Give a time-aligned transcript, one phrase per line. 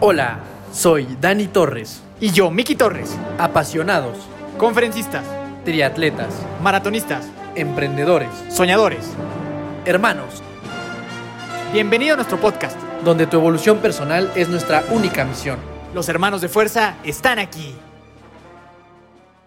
[0.00, 0.40] Hola,
[0.72, 2.02] soy Dani Torres.
[2.20, 3.16] Y yo, Miki Torres.
[3.38, 4.16] Apasionados,
[4.58, 5.24] Conferencistas,
[5.64, 9.10] triatletas, maratonistas, emprendedores, soñadores.
[9.84, 10.42] hermanos,
[11.72, 12.78] Bienvenido a nuestro podcast.
[13.04, 15.58] donde tu evolución personal es nuestra única misión.
[15.94, 17.74] Los hermanos de fuerza están aquí.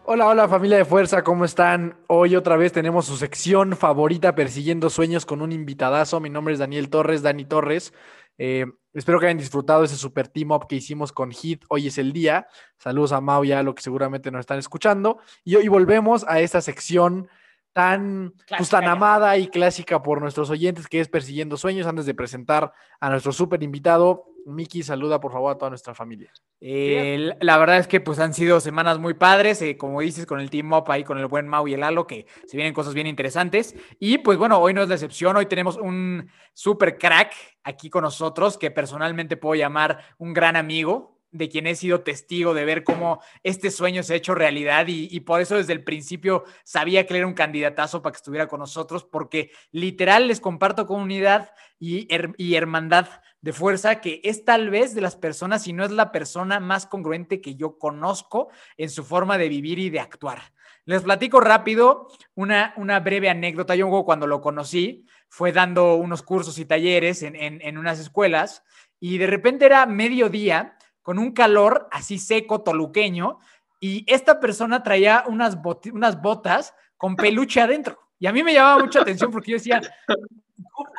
[0.06, 1.96] Hola, hola familia de fuerza, ¿cómo están?
[2.08, 6.20] Hoy otra vez tenemos su sección favorita, Persiguiendo Sueños, con un invitadazo.
[6.20, 7.94] Mi nombre es Daniel Torres, Dani Torres.
[8.40, 11.66] Eh, espero que hayan disfrutado ese super team up que hicimos con Hit.
[11.70, 12.47] Hoy es el día.
[12.78, 15.20] Saludos a Mau y a lo que seguramente nos están escuchando.
[15.43, 17.28] Y hoy volvemos a esta sección
[17.74, 21.86] tan, pues, tan amada y clásica por nuestros oyentes, que es Persiguiendo Sueños.
[21.86, 26.32] Antes de presentar a nuestro super invitado, Miki, saluda por favor a toda nuestra familia.
[26.61, 30.39] Eh, la verdad es que pues han sido semanas muy padres, eh, como dices, con
[30.39, 32.94] el Team Up ahí, con el buen Mau y el Lalo, que se vienen cosas
[32.94, 33.75] bien interesantes.
[34.00, 37.33] Y pues bueno, hoy no es la excepción, hoy tenemos un super crack
[37.64, 42.53] aquí con nosotros, que personalmente puedo llamar un gran amigo, de quien he sido testigo
[42.53, 46.44] de ver cómo este sueño se ha hecho realidad y, por eso desde el principio
[46.63, 51.52] sabía que era un candidatazo para que estuviera con nosotros, porque literal les comparto comunidad
[51.80, 53.08] y hermandad
[53.41, 56.85] de fuerza, que es tal vez de las personas, si no es la persona más
[56.85, 60.53] congruente que yo conozco en su forma de vivir y de actuar.
[60.85, 63.75] Les platico rápido una, una breve anécdota.
[63.75, 68.63] Yo cuando lo conocí fue dando unos cursos y talleres en, en, en unas escuelas
[68.99, 73.39] y de repente era mediodía con un calor así seco, toluqueño,
[73.79, 77.97] y esta persona traía unas, boti- unas botas con peluche adentro.
[78.20, 79.81] Y a mí me llamaba mucha atención porque yo decía,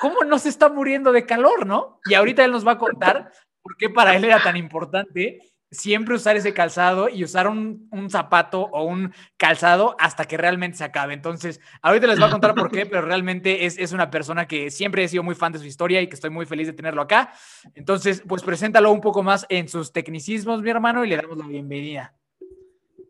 [0.01, 2.01] ¿cómo, no se está muriendo de calor, no?
[2.07, 3.31] Y ahorita él nos va a contar
[3.63, 8.11] por qué para él era tan importante siempre usar ese calzado y usar un, un
[8.11, 11.15] zapato o un calzado hasta que realmente se acabe.
[11.15, 14.71] Entonces, ahorita les voy a contar por qué, pero realmente es, es una persona que
[14.71, 17.03] siempre he sido muy fan de su historia y que estoy muy feliz de tenerlo
[17.03, 17.33] acá.
[17.75, 21.47] Entonces, pues preséntalo un poco más en sus tecnicismos, mi hermano, y le damos la
[21.47, 22.15] bienvenida.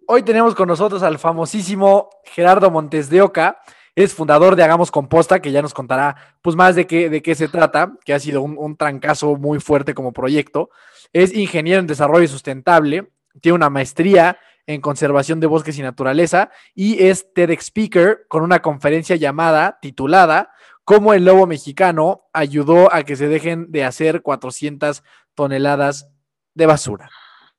[0.06, 3.60] Hoy tenemos con nosotros al famosísimo Gerardo Montes de Oca.
[4.00, 7.34] Es fundador de Hagamos Composta, que ya nos contará pues más de qué, de qué
[7.34, 10.70] se trata, que ha sido un, un trancazo muy fuerte como proyecto.
[11.12, 13.12] Es ingeniero en desarrollo sustentable,
[13.42, 18.62] tiene una maestría en conservación de bosques y naturaleza y es TEDx Speaker con una
[18.62, 20.50] conferencia llamada, titulada,
[20.84, 26.08] Cómo el lobo mexicano ayudó a que se dejen de hacer 400 toneladas
[26.54, 27.10] de basura.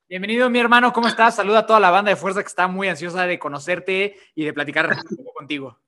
[0.08, 1.36] Bienvenido, mi hermano, ¿cómo estás?
[1.36, 4.52] Saluda a toda la banda de fuerza que está muy ansiosa de conocerte y de
[4.52, 4.90] platicar
[5.36, 5.78] contigo.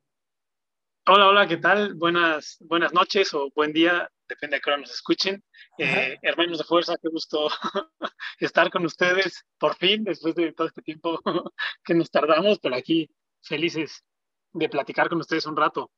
[1.06, 1.92] Hola, hola, ¿qué tal?
[1.92, 5.44] Buenas, buenas noches o buen día, depende de qué hora nos escuchen.
[5.76, 7.50] Eh, hermanos de fuerza, qué gusto
[8.40, 11.20] estar con ustedes por fin, después de todo este tiempo
[11.84, 13.10] que nos tardamos, pero aquí
[13.42, 14.02] felices
[14.54, 15.90] de platicar con ustedes un rato.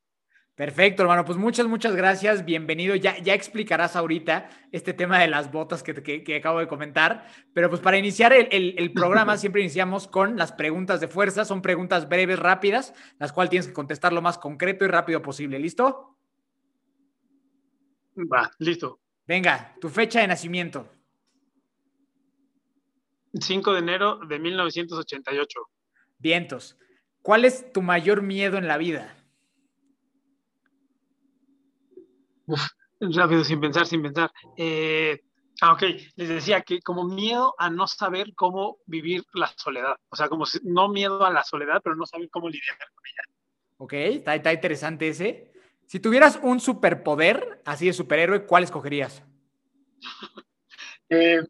[0.56, 1.26] Perfecto, hermano.
[1.26, 2.46] Pues muchas, muchas gracias.
[2.46, 2.96] Bienvenido.
[2.96, 7.26] Ya, ya explicarás ahorita este tema de las botas que, que- que acabo de comentar.
[7.52, 11.44] Pero pues para iniciar el, el- el programa siempre iniciamos con las preguntas de fuerza.
[11.44, 15.58] Son preguntas breves, rápidas, las cuales tienes que contestar lo más concreto y rápido posible.
[15.58, 16.16] ¿Listo?
[18.16, 18.98] Va, listo.
[19.26, 20.88] Venga, tu fecha de nacimiento.
[23.38, 25.60] 5 de enero de 1988.
[26.18, 26.78] Vientos.
[27.20, 29.15] ¿Cuál es tu mayor miedo en la vida?
[33.00, 34.30] Rápido, sin pensar, sin pensar.
[34.56, 35.20] Eh,
[35.60, 35.82] ah, ok,
[36.16, 39.96] les decía que como miedo a no saber cómo vivir la soledad.
[40.08, 42.76] O sea, como si- no miedo a la soledad, pero no saber cómo lidiar.
[43.78, 45.52] Ok, está, está interesante ese.
[45.86, 49.22] Si tuvieras un superpoder, así de superhéroe, ¿cuál escogerías?
[51.08, 51.40] Eh,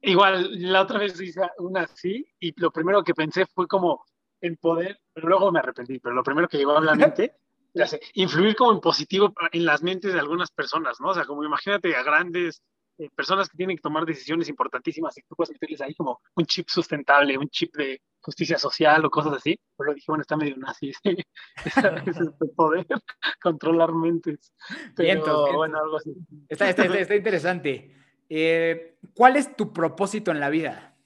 [0.00, 4.02] igual, la otra vez hice una así y lo primero que pensé fue como
[4.40, 7.36] en poder, pero luego me arrepentí, pero lo primero que llegó a la mente,
[7.74, 11.08] ya sé, influir como en positivo en las mentes de algunas personas, ¿no?
[11.08, 12.62] O sea, como imagínate a grandes
[12.98, 16.46] eh, personas que tienen que tomar decisiones importantísimas y tú puedes meterles ahí como un
[16.46, 20.56] chip sustentable, un chip de justicia social o cosas así, pero dije, bueno, está medio
[20.56, 21.16] nazi, sí.
[21.64, 21.80] Ese
[22.10, 22.86] es el poder,
[23.42, 24.52] controlar mentes.
[24.94, 25.52] Pero vientos.
[25.54, 26.14] bueno, algo así.
[26.48, 27.96] Está, está- está- está interesante.
[28.28, 30.96] Eh, ¿Cuál es tu propósito en la vida?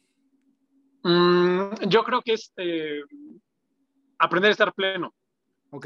[1.03, 3.01] Mm, yo creo que es eh,
[4.19, 5.15] aprender a estar pleno,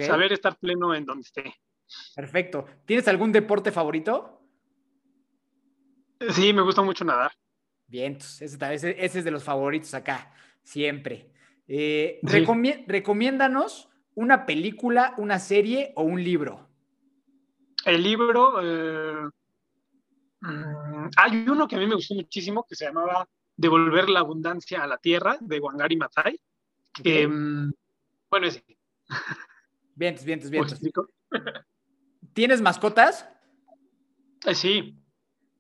[0.06, 1.54] Saber estar pleno en donde esté.
[2.14, 2.64] perfecto.
[2.86, 4.40] ¿Tienes algún deporte favorito?
[6.30, 7.32] Sí, me gusta mucho nadar.
[7.86, 10.32] Bien, ese, está- ese- ese es de los favoritos acá,
[10.62, 11.30] siempre.
[11.68, 12.44] Eh, Sí.
[12.86, 16.68] recomiéndanos una película, una serie o un libro.
[17.84, 19.28] El libro, eh,
[20.40, 24.82] mm, hay uno que a mí me gustó muchísimo que se llamaba Devolver la abundancia
[24.82, 25.98] a la tierra de Wangari.
[27.02, 27.32] Que, Ok.
[27.32, 27.70] mm,
[28.30, 28.64] bueno, ese.
[29.94, 30.80] Vientos, vientos, ¿me vientos.
[32.32, 33.28] ¿Tienes mascotas?
[34.46, 34.98] Eh, sí,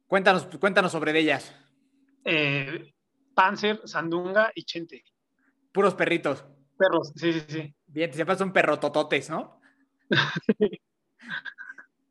[0.06, 1.54] Cuéntanos, cuéntanos sobre ellas.
[2.24, 2.92] eh,
[3.34, 5.04] Panzer, Sandunga y Chente.
[5.72, 6.44] Puros perritos.
[6.76, 7.74] Perros, sí, sí, sí.
[7.86, 9.60] Bien, siempre son perrotototes, ¿no?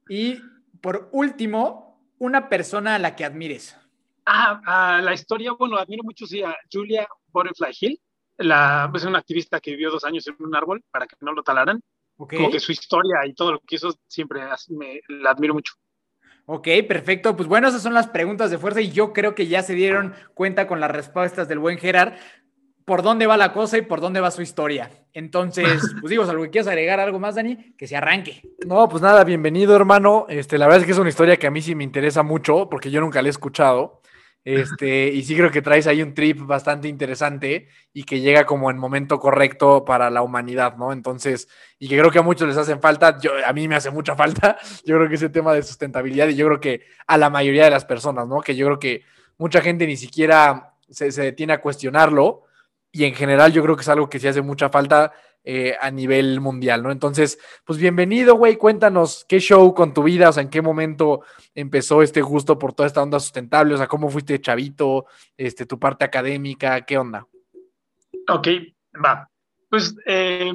[0.10, 0.42] y
[0.82, 3.78] por último, una persona a la que admires.
[4.26, 8.02] Ah, ah, la historia, bueno, admiro mucho sí, a Julia Butterfly Hill,
[8.38, 11.44] la, es una activista que vivió dos años en un árbol para que no lo
[11.44, 11.82] talaran.
[12.24, 12.38] Okay.
[12.38, 15.74] Como que su historia y todo lo que hizo siempre me, la admiro mucho.
[16.46, 17.36] Ok, perfecto.
[17.36, 20.14] Pues bueno, esas son las preguntas de fuerza y yo creo que ya se dieron
[20.36, 22.14] cuenta con las respuestas del buen Gerard
[22.86, 24.92] por dónde va la cosa y por dónde va su historia.
[25.14, 28.44] Entonces, pues digo, algo que quieras agregar algo más, Dani, que se arranque.
[28.68, 30.28] No, pues nada, bienvenido, hermano.
[30.30, 32.70] Este, la verdad es que es una historia que a mí sí me interesa mucho
[32.70, 34.01] porque yo nunca la he escuchado.
[34.44, 38.72] Este, y sí creo que traes ahí un trip bastante interesante y que llega como
[38.72, 40.92] en momento correcto para la humanidad, ¿no?
[40.94, 41.48] Entonces,
[41.78, 44.58] y que creo que a muchos les hacen falta, a mí me hace mucha falta,
[44.84, 47.70] yo creo que ese tema de sustentabilidad y yo creo que a la mayoría de
[47.70, 48.42] las personas, ¿no?
[48.42, 49.04] Que yo creo que
[49.38, 52.44] mucha gente ni siquiera se, se detiene a cuestionarlo
[52.92, 55.90] y en general yo creo que es algo que sí hace mucha falta eh, a
[55.90, 56.92] nivel mundial, ¿no?
[56.92, 61.24] Entonces, pues bienvenido, güey, cuéntanos qué show con tu vida, o sea, en qué momento
[61.56, 65.80] empezó este gusto por toda esta onda sustentable, o sea, cómo fuiste chavito, este, tu
[65.80, 67.28] parte académica, qué onda.
[68.30, 68.48] Ok,
[69.04, 69.28] va.
[69.68, 70.54] Pues eh,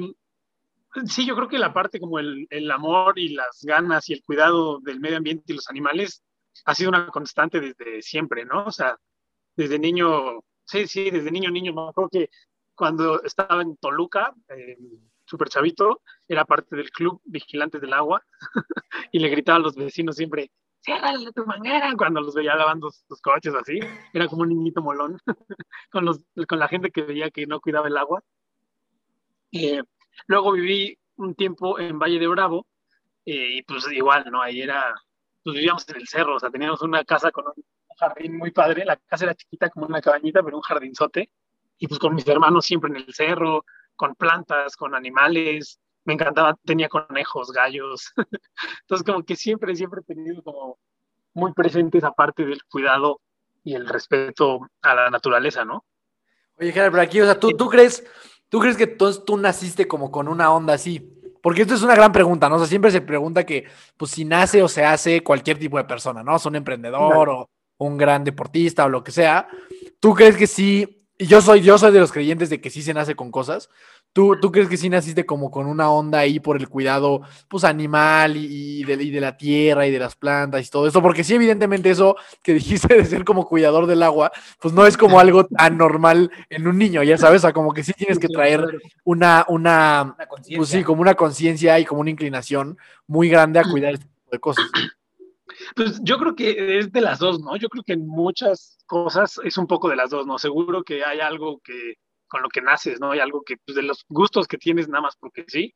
[1.05, 4.79] sí, yo creo que la parte como el, amor y las ganas y el cuidado
[4.79, 6.23] del medio ambiente y los animales
[6.65, 8.65] ha sido una constante desde siempre, ¿no?
[8.65, 8.97] O sea,
[9.55, 12.29] desde niño, sí, sí, desde niño, niño, me que
[12.77, 14.77] cuando estaba en Toluca, eh,
[15.25, 18.23] súper chavito, era parte del club Vigilantes del Agua
[19.11, 20.51] y le gritaba a los vecinos siempre,
[20.81, 23.79] ciérrale tu manguera, cuando los veía lavando sus coches así.
[24.13, 25.17] Era como un niñito molón
[25.91, 28.23] con, los, con la gente que veía que no cuidaba el agua.
[29.51, 29.81] Eh,
[30.27, 32.67] luego viví un tiempo en Valle de Bravo
[33.25, 34.39] eh, y pues igual, ¿no?
[34.39, 34.93] Ahí era,
[35.43, 37.63] pues vivíamos en el cerro, o sea, teníamos una casa con un
[37.97, 41.31] jardín muy padre, la casa era chiquita como una cabañita, pero un jardinzote
[41.77, 43.65] y pues con mis hermanos siempre en el cerro,
[43.95, 48.13] con plantas, con animales, me encantaba, tenía conejos, gallos,
[48.81, 50.77] entonces como que siempre, siempre he tenido como
[51.33, 53.19] muy presente esa parte del cuidado
[53.63, 55.85] y el respeto a la naturaleza, ¿no?
[56.59, 58.05] Oye, Gerard, pero aquí, o sea, ¿tú, tú crees,
[58.49, 61.13] tú crees que entonces tú naciste como con una onda así?
[61.43, 62.55] Porque esto es una gran pregunta, ¿no?
[62.55, 65.83] O sea, siempre se pregunta que, pues, si nace o se hace cualquier tipo de
[65.83, 66.35] persona, ¿no?
[66.35, 69.47] O un emprendedor o un gran deportista o lo que sea.
[69.99, 72.83] ¿Tú crees que sí y yo soy, yo soy de los creyentes de que sí
[72.83, 73.69] se nace con cosas.
[74.13, 77.63] ¿Tú, ¿Tú crees que sí naciste como con una onda ahí por el cuidado pues,
[77.63, 81.01] animal y, y, de, y, de, la tierra y de las plantas y todo eso?
[81.01, 84.95] Porque sí, evidentemente eso que dijiste de ser como cuidador del agua, pues no es
[84.95, 88.19] como algo tan normal en un niño, ya sabes, o sea, como que sí tienes
[88.19, 92.77] que traer una, una, una pues sí, como una conciencia y como una inclinación
[93.07, 94.65] muy grande a cuidar este tipo de cosas.
[95.75, 97.55] Pues yo creo que es de las dos, ¿no?
[97.57, 100.37] Yo creo que en muchas cosas es un poco de las dos, ¿no?
[100.37, 101.95] Seguro que hay algo que
[102.27, 103.11] con lo que naces, ¿no?
[103.11, 105.73] Hay algo que, pues de los gustos que tienes nada más porque sí,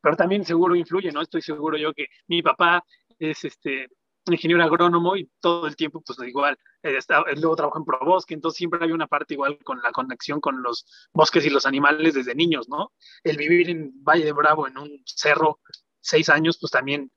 [0.00, 1.20] pero también seguro influye, ¿no?
[1.20, 2.82] Estoy seguro yo que mi papá
[3.18, 3.88] es este
[4.26, 8.58] ingeniero agrónomo y todo el tiempo, pues igual, eh, está, luego trabajo en ProBosque, entonces
[8.58, 12.34] siempre hay una parte igual con la conexión con los bosques y los animales desde
[12.34, 12.92] niños, ¿no?
[13.24, 15.60] El vivir en Valle de Bravo, en un cerro,
[16.00, 17.10] seis años, pues también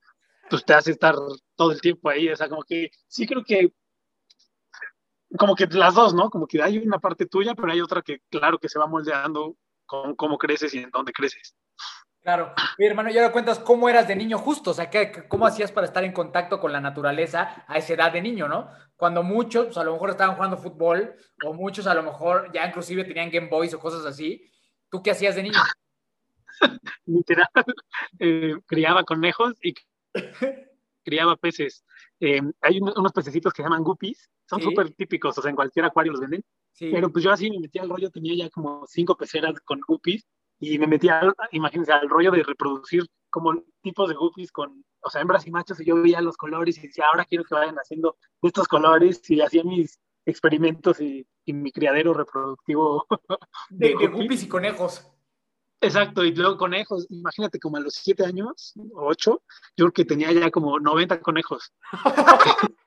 [0.49, 1.15] pues te hace estar
[1.55, 3.71] todo el tiempo ahí, o sea, como que sí creo que
[5.37, 6.29] como que las dos, ¿no?
[6.29, 9.55] Como que hay una parte tuya, pero hay otra que claro que se va moldeando
[9.85, 11.55] con cómo creces y en dónde creces.
[12.21, 12.53] Claro.
[12.77, 15.73] Mi hermano, ya ahora cuentas cómo eras de niño justo, o sea, ¿qué, ¿cómo hacías
[15.73, 18.69] para estar en contacto con la naturaleza a esa edad de niño, no?
[18.95, 21.15] Cuando muchos, pues a lo mejor estaban jugando fútbol,
[21.45, 24.49] o muchos a lo mejor ya inclusive tenían Game Boys o cosas así.
[24.89, 25.59] ¿Tú qué hacías de niño?
[27.05, 27.49] Literal,
[28.19, 29.73] eh, criaba conejos y
[31.03, 31.85] criaba peces.
[32.19, 34.95] Eh, hay un, unos pececitos que se llaman guppies, son súper sí.
[34.95, 36.43] típicos, o sea, en cualquier acuario los venden.
[36.71, 36.89] Sí.
[36.91, 40.25] Pero pues yo así me metía al rollo, tenía ya como cinco peceras con guppies
[40.59, 45.21] y me metía, imagínense, al rollo de reproducir como tipos de guppies con, o sea,
[45.21, 48.17] hembras y machos y yo veía los colores y decía, ahora quiero que vayan haciendo
[48.41, 53.05] estos colores y hacía mis experimentos y, y mi criadero reproductivo
[53.69, 55.12] de, de, de guppies y conejos.
[55.83, 59.43] Exacto, y luego conejos, imagínate como a los siete años, o ocho,
[59.75, 61.73] yo creo que tenía ya como 90 conejos.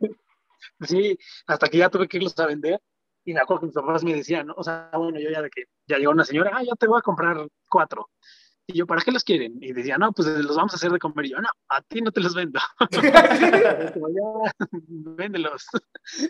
[0.81, 2.81] sí, hasta que ya tuve que irlos a vender.
[3.25, 4.55] Y me acuerdo que mis papás me decían, ¿no?
[4.57, 6.99] o sea, bueno, yo ya de que ya llegó una señora, ah, yo te voy
[6.99, 8.09] a comprar cuatro.
[8.69, 9.59] Y yo, ¿para qué los quieren?
[9.61, 11.27] Y decía, no, pues los vamos a hacer de comer.
[11.27, 12.59] Y yo, no, a ti no te los vendo.
[14.73, 15.67] véndelos.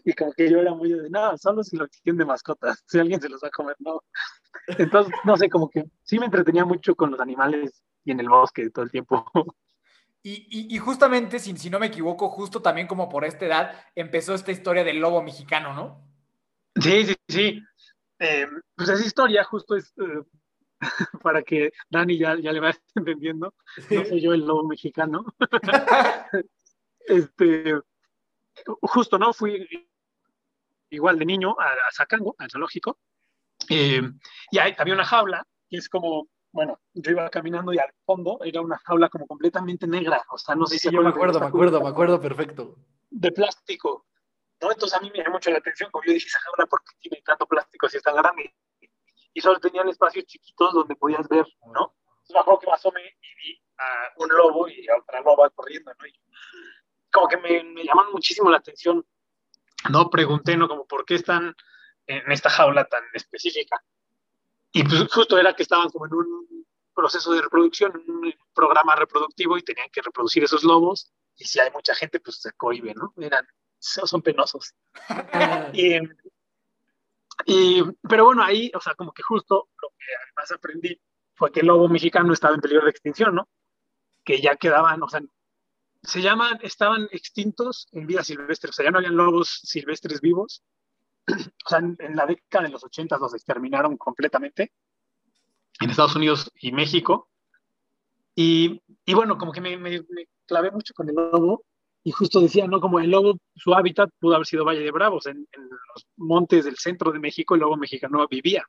[0.04, 2.84] Y como que yo era muy de, no, solo si lo quieren de mascotas.
[2.86, 4.02] Si alguien se los va a comer, no.
[4.66, 8.28] Entonces, no sé, como que sí me entretenía mucho con los animales y en el
[8.28, 9.24] bosque todo el tiempo.
[10.22, 13.80] Y, y, y justamente, si, si, no me equivoco, justo también como por esta edad,
[13.94, 16.04] empezó esta historia del lobo mexicano, ¿no?
[16.74, 17.62] Sí, sí, sí.
[18.18, 20.24] Eh, pues esa historia justo es eh,
[21.22, 23.54] para que Dani ya, ya le vaya entendiendo.
[23.90, 25.24] No soy yo el lobo mexicano.
[27.00, 27.80] este,
[28.82, 29.32] justo, ¿no?
[29.32, 29.66] Fui
[30.90, 32.98] igual de niño a, a Zacango, al zoológico,
[33.68, 34.02] eh,
[34.50, 38.38] y hay, había una jaula que es como, bueno, yo iba caminando y al fondo
[38.44, 41.40] era una jaula como completamente negra, o sea, no sé Sí, si yo me acuerdo,
[41.40, 42.76] me acuerdo, me acuerdo perfecto.
[43.10, 44.06] De plástico,
[44.60, 44.70] ¿no?
[44.70, 46.96] Entonces a mí me llamó mucho la atención, como yo dije, esa jaula, ¿por qué
[47.00, 48.54] tiene tanto plástico si es tan grande?
[49.36, 51.94] Y solo tenían espacios chiquitos donde podías ver, ¿no?
[52.06, 55.50] Entonces me acuerdo que me asomé y vi a un lobo y a otra loba
[55.50, 56.06] corriendo, ¿no?
[56.06, 56.18] Y
[57.12, 59.04] como que me, me llamaron muchísimo la atención,
[59.90, 60.08] ¿no?
[60.08, 60.68] Pregunté, ¿no?
[60.68, 61.54] Como, ¿por qué están
[62.06, 63.84] en esta jaula tan específica?
[64.72, 69.58] Y pues justo era que estaban como en un proceso de reproducción, un programa reproductivo
[69.58, 71.12] y tenían que reproducir esos lobos.
[71.36, 73.12] Y si hay mucha gente, pues se cohibe, ¿no?
[73.18, 73.46] Eran,
[73.80, 74.74] son penosos.
[75.74, 75.98] Y,
[77.44, 81.00] y, pero bueno, ahí, o sea, como que justo lo que además aprendí
[81.34, 83.48] fue que el lobo mexicano estaba en peligro de extinción, ¿no?
[84.24, 85.20] Que ya quedaban, o sea,
[86.02, 90.62] se llaman, estaban extintos en vida silvestre, o sea, ya no habían lobos silvestres vivos.
[91.66, 94.72] O sea, en, en la década de los 80 los exterminaron completamente
[95.80, 97.28] en Estados Unidos y México.
[98.36, 101.64] Y, y bueno, como que me, me, me, clavé mucho con el lobo
[102.06, 102.80] y justo decía, ¿no?
[102.80, 106.64] Como el lobo, su hábitat pudo haber sido Valle de Bravos, en, en los montes
[106.64, 108.64] del centro de México el lobo mexicano vivía.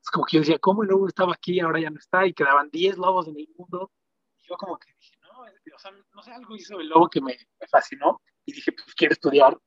[0.00, 2.24] Es como que yo decía, ¿cómo el lobo estaba aquí, ahora ya no está?
[2.28, 3.90] Y quedaban 10 lobos en el mundo.
[4.38, 7.20] Y yo como que dije, no, o sea, no sé, algo hizo el lobo que
[7.20, 8.22] me, me fascinó.
[8.44, 9.58] Y dije, pues quiero estudiar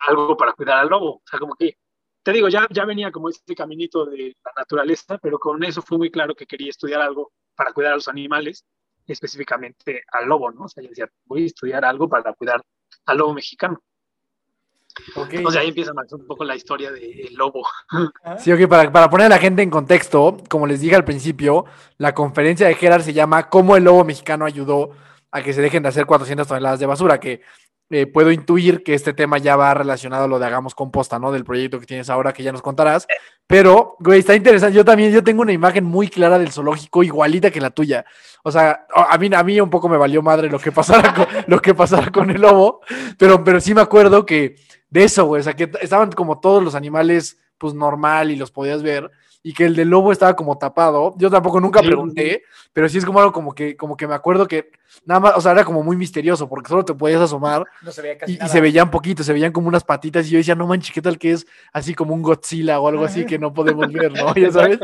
[0.00, 1.18] algo para cuidar al lobo.
[1.18, 1.78] O sea, como que,
[2.24, 5.98] te digo, ya, ya venía como este caminito de la naturaleza, pero con eso fue
[5.98, 8.66] muy claro que quería estudiar algo para cuidar a los animales,
[9.12, 10.64] específicamente al lobo, ¿no?
[10.64, 12.62] O sea, yo decía, voy a estudiar algo para cuidar
[13.06, 13.80] al lobo mexicano.
[15.14, 15.44] Okay.
[15.44, 17.66] O sea, ahí empieza más un poco la historia del lobo.
[18.38, 21.66] Sí, ok, para, para poner a la gente en contexto, como les dije al principio,
[21.98, 24.90] la conferencia de Gerard se llama ¿Cómo el lobo mexicano ayudó
[25.30, 27.20] a que se dejen de hacer 400 toneladas de basura?
[27.20, 27.42] Que
[27.90, 31.30] eh, puedo intuir que este tema ya va relacionado a lo de Hagamos Composta, ¿no?
[31.30, 33.06] Del proyecto que tienes ahora, que ya nos contarás.
[33.46, 34.76] Pero, güey, está interesante.
[34.76, 38.04] Yo también, yo tengo una imagen muy clara del zoológico, igualita que la tuya.
[38.42, 41.26] O sea, a mí, a mí un poco me valió madre lo que pasara con,
[41.46, 42.80] lo que pasara con el lobo,
[43.18, 44.56] pero, pero sí me acuerdo que
[44.90, 48.50] de eso, güey, o sea, que estaban como todos los animales, pues normal y los
[48.50, 49.10] podías ver,
[49.46, 51.14] y que el del lobo estaba como tapado.
[51.18, 54.48] Yo tampoco nunca pregunté, pero sí es como algo como que, como que me acuerdo
[54.48, 54.72] que
[55.04, 58.02] nada más, o sea, era como muy misterioso, porque solo te podías asomar No se
[58.02, 58.50] veía casi y, y nada.
[58.50, 61.16] se veían poquito, se veían como unas patitas, y yo decía, no manches, ¿qué tal
[61.16, 64.34] que es así como un Godzilla o algo así que no podemos ver, ¿no?
[64.34, 64.80] Ya sabes,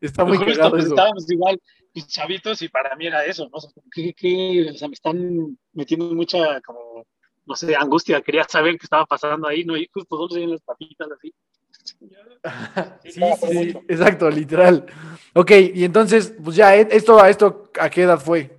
[0.00, 0.94] está muy Justo, cagado pues, eso.
[0.94, 1.60] estábamos igual
[2.08, 3.58] chavitos y para mí era eso, ¿no?
[3.58, 7.06] O sea, me están metiendo mucha como,
[7.46, 9.76] no sé, angustia, quería saber qué estaba pasando ahí, ¿no?
[9.76, 11.32] Y justo solo se las patitas así.
[13.04, 14.86] Sí, sí, exacto, literal.
[15.34, 16.88] Ok, y entonces, pues ya, ¿eh?
[16.90, 18.58] esto, esto, ¿a qué edad fue?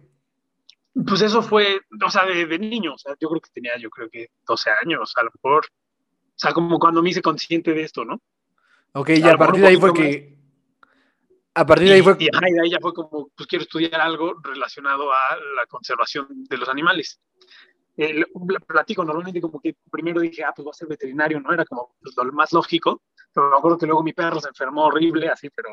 [1.08, 3.90] Pues eso fue, o sea, de, de niño, o sea, yo creo que tenía, yo
[3.90, 5.66] creo que 12 años, a lo mejor.
[5.66, 8.22] O sea, como cuando me hice consciente de esto, ¿no?
[8.94, 10.38] Ok, A y a partir de ahí fue que.
[11.54, 12.16] A partir de ahí Y, fue.
[12.20, 15.66] y, ajá, y de ahí ya fue como, pues quiero estudiar algo relacionado a la
[15.68, 17.20] conservación de los animales.
[17.98, 18.24] Eh,
[18.66, 21.54] platico normalmente como que primero dije, ah, pues voy a ser veterinario, ¿no?
[21.54, 23.02] Era como pues, lo más lógico,
[23.34, 25.70] pero me acuerdo que luego mi perro se enfermó horrible, así, pero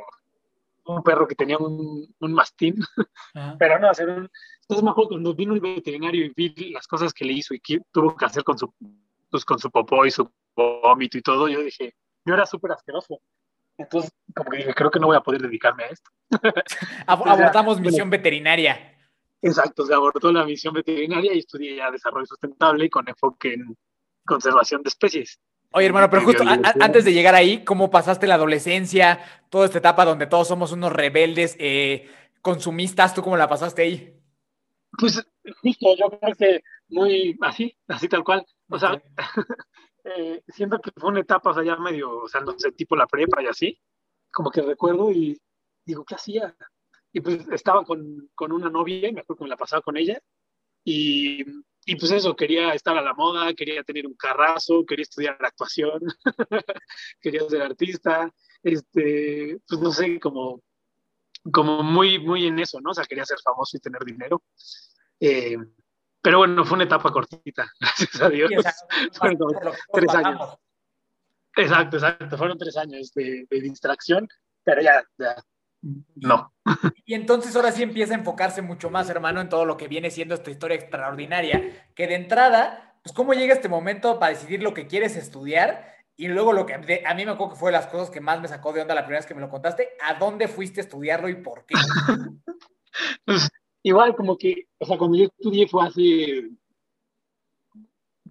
[0.86, 2.76] un perro que tenía un, un mastín,
[3.34, 3.56] Ajá.
[3.58, 4.30] pero no, hacer un...
[4.62, 7.60] Entonces me acuerdo cuando vino el veterinario y vi las cosas que le hizo y
[7.60, 8.72] que tuvo que hacer con su,
[9.30, 11.94] pues, con su popó y su vómito y todo, yo dije,
[12.24, 13.20] yo era súper asqueroso.
[13.76, 16.10] Entonces, como que dije, creo que no voy a poder dedicarme a esto.
[17.06, 18.87] Ab- Abortamos misión veterinaria.
[19.40, 23.76] Exacto, se abortó la misión veterinaria y estudié ya desarrollo sustentable con enfoque en
[24.26, 25.38] conservación de especies.
[25.72, 29.20] Oye, hermano, pero Y justo antes de llegar ahí, ¿cómo pasaste la adolescencia?
[29.50, 32.08] Toda esta etapa donde todos somos unos rebeldes eh,
[32.40, 34.14] consumistas, ¿tú cómo la pasaste ahí?
[34.98, 35.22] Pues
[35.62, 38.46] justo, yo creo que muy así, así tal cual.
[38.70, 39.02] O sea, Ok.
[40.04, 42.96] eh, siento que fue una etapa, o sea, ya medio, o sea, no sé, tipo
[42.96, 43.80] la prepa y así,
[44.32, 45.38] como que recuerdo y
[45.84, 46.56] digo, ¿qué hacía?
[47.12, 49.96] Y pues estaba con, con una novia, y me acuerdo que me la pasaba con
[49.96, 50.20] ella,
[50.84, 51.42] y,
[51.84, 56.00] y pues eso, quería estar a la moda, quería tener un carrazo, quería estudiar actuación,
[57.20, 60.62] quería ser artista, este, pues no sé, como,
[61.52, 62.90] como muy, muy en eso, ¿no?
[62.90, 64.42] O sea, quería ser famoso y tener dinero.
[65.20, 65.56] Eh,
[66.20, 68.50] pero bueno, fue una etapa cortita, gracias a Dios.
[69.12, 69.60] Fueron como
[69.92, 70.58] tres años.
[71.56, 72.36] Exacto, exacto.
[72.36, 74.28] Fueron tres años de, de distracción,
[74.62, 75.36] pero ya, ya,
[76.16, 76.52] no.
[77.04, 80.10] Y entonces ahora sí empieza a enfocarse mucho más, hermano, en todo lo que viene
[80.10, 84.74] siendo esta historia extraordinaria, que de entrada, pues cómo llega este momento para decidir lo
[84.74, 87.78] que quieres estudiar Y luego lo que de- a mí me acuerdo que fue de
[87.78, 89.90] las cosas que más me sacó de onda la primera vez que me lo contaste,
[90.02, 91.74] ¿a dónde fuiste a estudiarlo y por qué?
[93.24, 93.48] Pues,
[93.84, 96.50] igual como que, o sea, cuando yo estudié fue hace,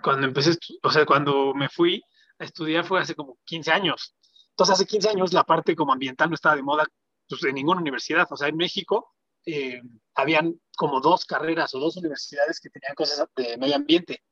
[0.04, 2.04] cuando empecé, o sea, cuando me fui
[2.40, 4.14] a estudiar fue hace como 15 años.
[4.50, 6.86] Entonces, hace 15 años la parte como ambiental no estaba de moda
[7.30, 8.28] pues, en ninguna universidad.
[8.30, 9.14] O sea, en México
[9.46, 9.82] eh,
[10.16, 14.24] habían como dos carreras o dos universidades que tenían cosas de medio ambiente.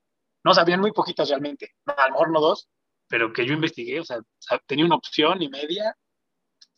[0.44, 1.76] No, habían muy poquitas realmente.
[1.86, 2.70] A lo mejor no dos,
[3.08, 4.20] pero que yo investigué, o sea,
[4.68, 5.98] tenía una opción y media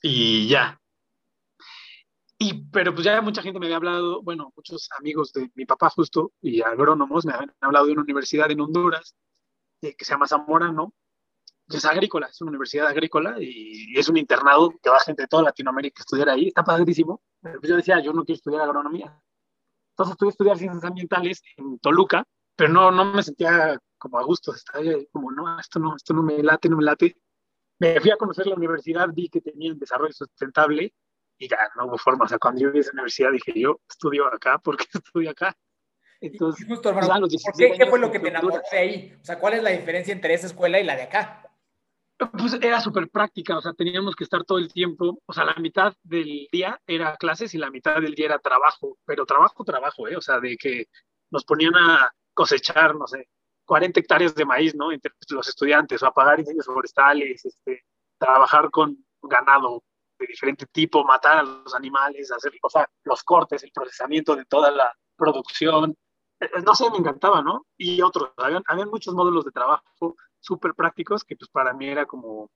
[0.01, 0.79] y ya.
[2.39, 5.89] Y, pero pues ya mucha gente me había hablado, bueno, muchos amigos de mi papá
[5.89, 9.15] justo y agrónomos me habían hablado de una universidad en Honduras
[9.81, 10.93] eh, que se llama Zamorano,
[11.75, 15.43] es agrícola, es una universidad agrícola y, es un internado que va gente de toda
[15.43, 17.21] Latinoamérica a estudiar ahí, está padrísimo.
[17.41, 19.21] Pero pues yo decía, yo no quiero estudiar agronomía.
[19.91, 22.23] Entonces estuve a estudiar ciencias ambientales en Toluca,
[22.55, 26.23] pero no, no me sentía como a gusto, estaba como, no, esto no, esto no
[26.23, 27.17] me late, no me late.
[27.79, 30.93] Me fui a conocer la universidad, vi que tenían desarrollo sustentable
[31.37, 32.25] y ya no hubo forma.
[32.25, 35.55] O sea, cuando yo vi esa universidad dije, yo estudio acá, ¿por qué estudio acá?
[36.19, 39.17] Entonces, justo, hermano, ¿por 16 qué, ¿qué fue lo que te en enamoró de ahí?
[39.21, 41.46] O sea, ¿cuál es la diferencia entre esa escuela y la de acá?
[42.17, 45.53] Pues era súper práctica, o sea, teníamos que estar todo el tiempo, o sea, la
[45.55, 50.07] mitad del día era clases y la mitad del día era trabajo, pero trabajo, trabajo,
[50.07, 50.15] ¿eh?
[50.17, 50.87] O sea, de que
[51.29, 53.29] nos ponían a cosechar, no sé,
[53.65, 54.91] 40 hectáreas de maíz, ¿no?
[54.91, 57.83] Entre los estudiantes, o apagar incendios forestales, este,
[58.17, 59.83] trabajar con ganado
[60.17, 64.45] de diferente tipo, matar a los animales, hacer, o sea, los cortes, el procesamiento de
[64.45, 65.95] toda la producción.
[66.39, 67.67] Eh, No sé, me encantaba, ¿no?
[67.77, 70.15] Y otros, habían, habían muchos módulos de trabajo
[70.47, 72.49] súper prácticos que pues para mí era como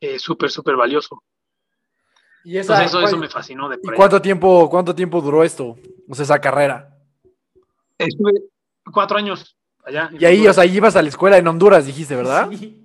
[0.00, 1.22] eh, súper, súper valioso.
[2.44, 5.76] ¿Y, esa- Entonces eso, eso me fascinó de ¿y cuánto tiempo, cuánto tiempo duró esto?
[6.08, 6.96] O sea, esa carrera.
[7.98, 8.32] Estuve
[8.92, 10.10] cuatro años allá.
[10.18, 12.48] Y ahí, o sea, ibas a la escuela en Honduras, dijiste, ¿verdad?
[12.50, 12.82] Sí.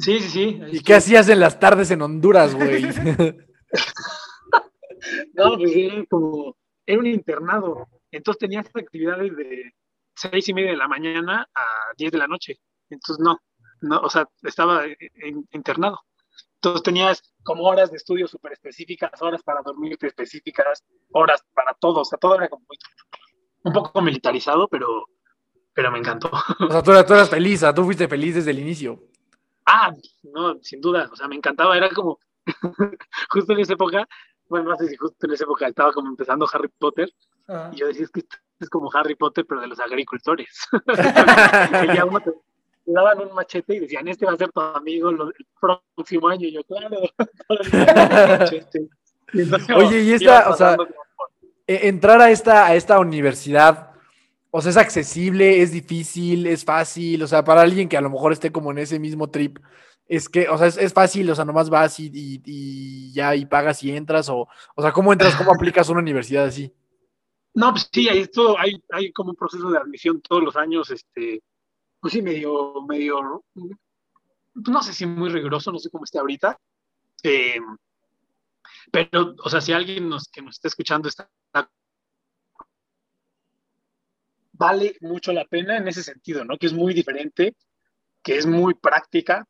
[0.00, 0.60] Sí, sí, sí.
[0.72, 2.84] ¿Y qué hacías en las tardes en Honduras, güey?
[5.34, 6.56] No, pues era como,
[6.86, 7.86] era un internado.
[8.10, 9.74] Entonces tenías actividades de
[10.14, 11.64] seis y media de la mañana a
[11.98, 12.58] diez de la noche.
[12.90, 13.38] Entonces no,
[13.80, 16.00] no, o sea, estaba en- internado.
[16.56, 22.00] Entonces tenías como horas de estudio súper específicas, horas para dormirte específicas, horas para todo.
[22.00, 22.78] O sea, todo era como muy-
[23.64, 25.06] un poco militarizado, pero,
[25.74, 26.30] pero me encantó.
[26.60, 29.02] O sea, tú eras, tú eras feliz, sea, tú fuiste feliz desde el inicio.
[29.66, 29.92] Ah,
[30.24, 32.18] no, sin duda, o sea, me encantaba, era como,
[33.30, 34.06] justo en esa época,
[34.48, 37.10] bueno, no sé si justo en esa época estaba como empezando Harry Potter,
[37.48, 37.70] Ajá.
[37.72, 38.24] y yo decía, es que
[38.60, 40.48] es como Harry Potter, pero de los agricultores.
[40.86, 42.38] Que ya uno te, te
[42.86, 46.46] daban un machete y decían, este va a ser tu amigo lo- el próximo año,
[46.48, 46.98] y yo, claro,
[47.72, 48.88] machete.
[49.32, 50.76] Y entonces, Oye, y esta, o sea,
[51.66, 53.90] E- entrar a esta, a esta universidad,
[54.50, 58.10] o sea, es accesible, es difícil, es fácil, o sea, para alguien que a lo
[58.10, 59.58] mejor esté como en ese mismo trip,
[60.06, 63.34] es que, o sea, es, es fácil, o sea, nomás vas y, y- y ya
[63.34, 66.72] y pagas y entras, o, o sea, ¿cómo entras, cómo aplicas una universidad así?
[67.54, 70.90] No, pues sí, hay, todo, hay, hay como un proceso de admisión todos los años,
[70.90, 71.40] este,
[72.04, 73.42] pues sí, medio, medio,
[74.52, 76.60] no sé si muy riguroso, no sé cómo esté ahorita,
[77.22, 77.58] eh,
[78.92, 81.30] pero, o sea, si alguien nos, que nos está escuchando está,
[84.52, 86.58] vale mucho la pena en ese sentido, ¿no?
[86.58, 87.56] Que es muy diferente,
[88.22, 89.48] que es muy práctica.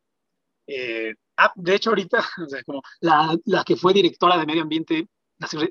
[0.69, 4.63] eh, ah, de hecho, ahorita, o sea, como la, la que fue directora de medio
[4.63, 5.09] ambiente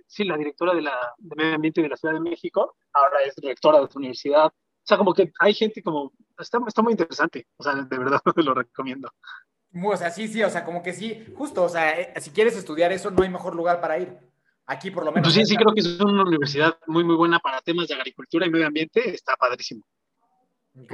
[0.05, 3.35] sí, la directora de, la, de Medio Ambiente de la Ciudad de México, ahora es
[3.37, 4.47] rectora de su universidad.
[4.47, 8.21] O sea, como que hay gente como, está, está muy interesante, o sea, de verdad
[8.35, 9.09] lo recomiendo.
[9.83, 12.55] O sea, sí, sí, o sea, como que sí, justo, o sea, eh, si quieres
[12.55, 14.15] estudiar eso, no hay mejor lugar para ir.
[14.65, 15.27] Aquí por lo menos.
[15.27, 18.45] Pues sí, sí creo que es una universidad muy, muy buena para temas de agricultura
[18.45, 19.83] y medio ambiente, está padrísimo.
[20.81, 20.93] Ok.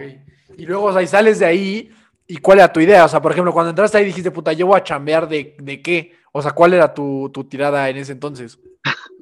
[0.58, 1.92] Y luego, o sea, y sales de ahí,
[2.26, 3.06] ¿y cuál era tu idea?
[3.06, 5.82] O sea, por ejemplo, cuando entraste ahí dijiste, puta, yo voy a chambear de, de
[5.82, 6.16] qué?
[6.32, 8.60] O sea, ¿cuál era tu, tu tirada en ese entonces?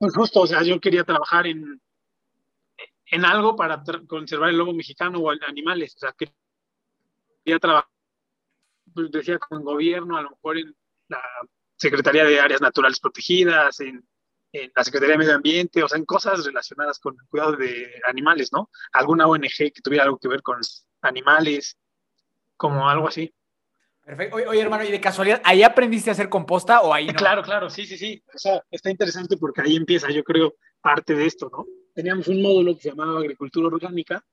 [0.00, 1.80] Pues justo, o sea, yo quería trabajar en,
[3.10, 6.32] en algo para conservar el lobo mexicano o animales, o sea, que
[7.44, 7.88] quería trabajar,
[8.94, 10.76] pues decía, con gobierno, a lo mejor en
[11.08, 11.22] la
[11.76, 14.06] Secretaría de Áreas Naturales Protegidas, en,
[14.52, 18.00] en la Secretaría de Medio Ambiente, o sea, en cosas relacionadas con el cuidado de
[18.06, 18.70] animales, ¿no?
[18.92, 20.58] Alguna ONG que tuviera algo que ver con
[21.02, 21.78] animales,
[22.56, 23.32] como algo así.
[24.04, 24.36] Perfecto.
[24.36, 27.12] Oye, oye, hermano, y de casualidad, ¿ahí aprendiste a hacer composta o ahí no?
[27.14, 28.22] Claro, claro, sí, sí, sí.
[28.34, 31.66] O sea, está interesante porque ahí empieza, yo creo, parte de esto, ¿no?
[31.98, 34.24] Teníamos un módulo que se llamaba Agricultura Orgánica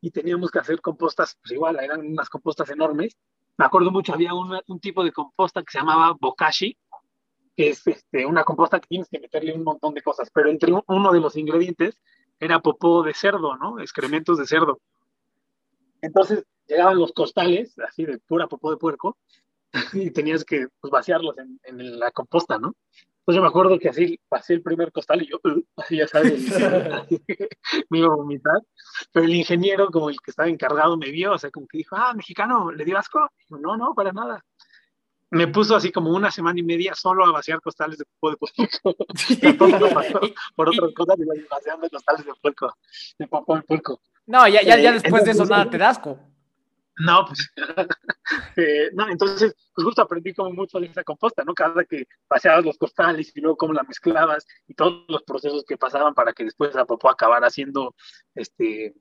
[0.00, 3.14] y teníamos que hacer compostas, pues igual, eran unas compostas enormes.
[3.58, 6.78] Me acuerdo mucho, había un tipo de composta que se llamaba bokashi,
[7.54, 10.72] que es este, una composta que tienes que meterle un montón de cosas, pero entre
[10.72, 12.00] un- uno de los ingredientes
[12.38, 13.80] era popó de cerdo, ¿no?
[13.80, 14.80] Excrementos de cerdo.
[16.00, 19.18] Entonces, llegaban los costales, así de pura popó de puerco,
[19.92, 22.74] y tenías que pues, vaciarlos en, en la composta, ¿no?
[23.30, 25.38] Entonces yo me acuerdo que así pasé el primer costal y yo,
[25.76, 26.32] así ya sabes,
[27.88, 28.60] me iba a vomitar.
[29.12, 31.94] Pero el ingeniero, como el que estaba encargado, me vio, o sea, como que dijo,
[31.94, 33.20] ah, mexicano, ¿le dio asco?
[33.48, 34.44] Yo, no, no, para nada.
[35.30, 38.30] Me puso así como una semana y media solo a vaciar costales de popó
[39.40, 40.20] de puerco.
[40.56, 41.16] Por otras cosas
[41.48, 42.74] vaciando costales de puerco,
[43.16, 44.00] de popó de puerco.
[44.26, 46.18] No, ya, ya, ya Eh, después de eso nada te da asco.
[47.00, 47.50] No, pues,
[48.56, 51.54] eh, no, entonces, pues justo aprendí como mucho de esa composta, ¿no?
[51.54, 55.78] Cada que vaciabas los costales y luego cómo la mezclabas y todos los procesos que
[55.78, 57.94] pasaban para que después la popó acabara haciendo,
[58.34, 58.94] este,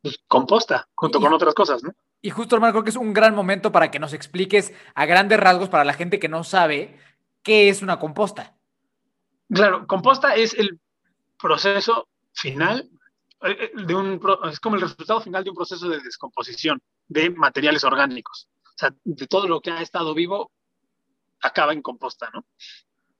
[0.00, 1.92] pues, composta, junto con otras cosas, ¿no?
[2.20, 5.40] Y justo, hermano, creo que es un gran momento para que nos expliques a grandes
[5.40, 7.00] rasgos para la gente que no sabe
[7.42, 8.54] qué es una composta.
[9.52, 10.78] Claro, composta es el
[11.36, 12.88] proceso final
[13.42, 17.30] eh, eh, de un, es como el resultado final de un proceso de descomposición de
[17.30, 18.48] materiales orgánicos.
[18.64, 20.50] O sea, de todo lo que ha estado vivo
[21.40, 22.46] acaba en composta, ¿no?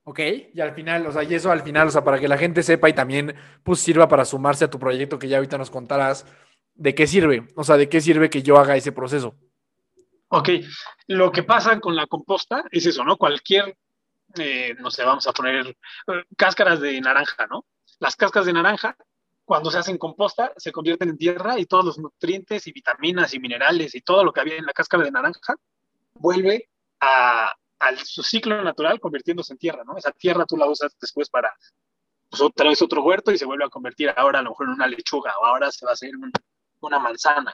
[0.05, 0.19] ¿Ok?
[0.53, 2.63] Y al final, o sea, y eso al final, o sea, para que la gente
[2.63, 6.25] sepa y también pues sirva para sumarse a tu proyecto que ya ahorita nos contarás
[6.75, 9.35] de qué sirve, o sea, de qué sirve que yo haga ese proceso.
[10.29, 10.49] Ok,
[11.07, 13.17] lo que pasa con la composta es eso, ¿no?
[13.17, 13.77] Cualquier,
[14.37, 17.65] eh, no sé, vamos a poner eh, cáscaras de naranja, ¿no?
[17.99, 18.97] Las cáscaras de naranja,
[19.45, 23.39] cuando se hacen composta, se convierten en tierra y todos los nutrientes y vitaminas y
[23.39, 25.55] minerales y todo lo que había en la cáscara de naranja
[26.13, 26.69] vuelve
[27.01, 29.97] a, a su ciclo natural convirtiéndose en tierra, ¿no?
[29.97, 31.51] Esa tierra tú la usas después para,
[32.29, 34.73] pues otra vez otro huerto y se vuelve a convertir ahora a lo mejor en
[34.73, 36.31] una lechuga o ahora se va a hacer un-
[36.79, 37.53] una manzana,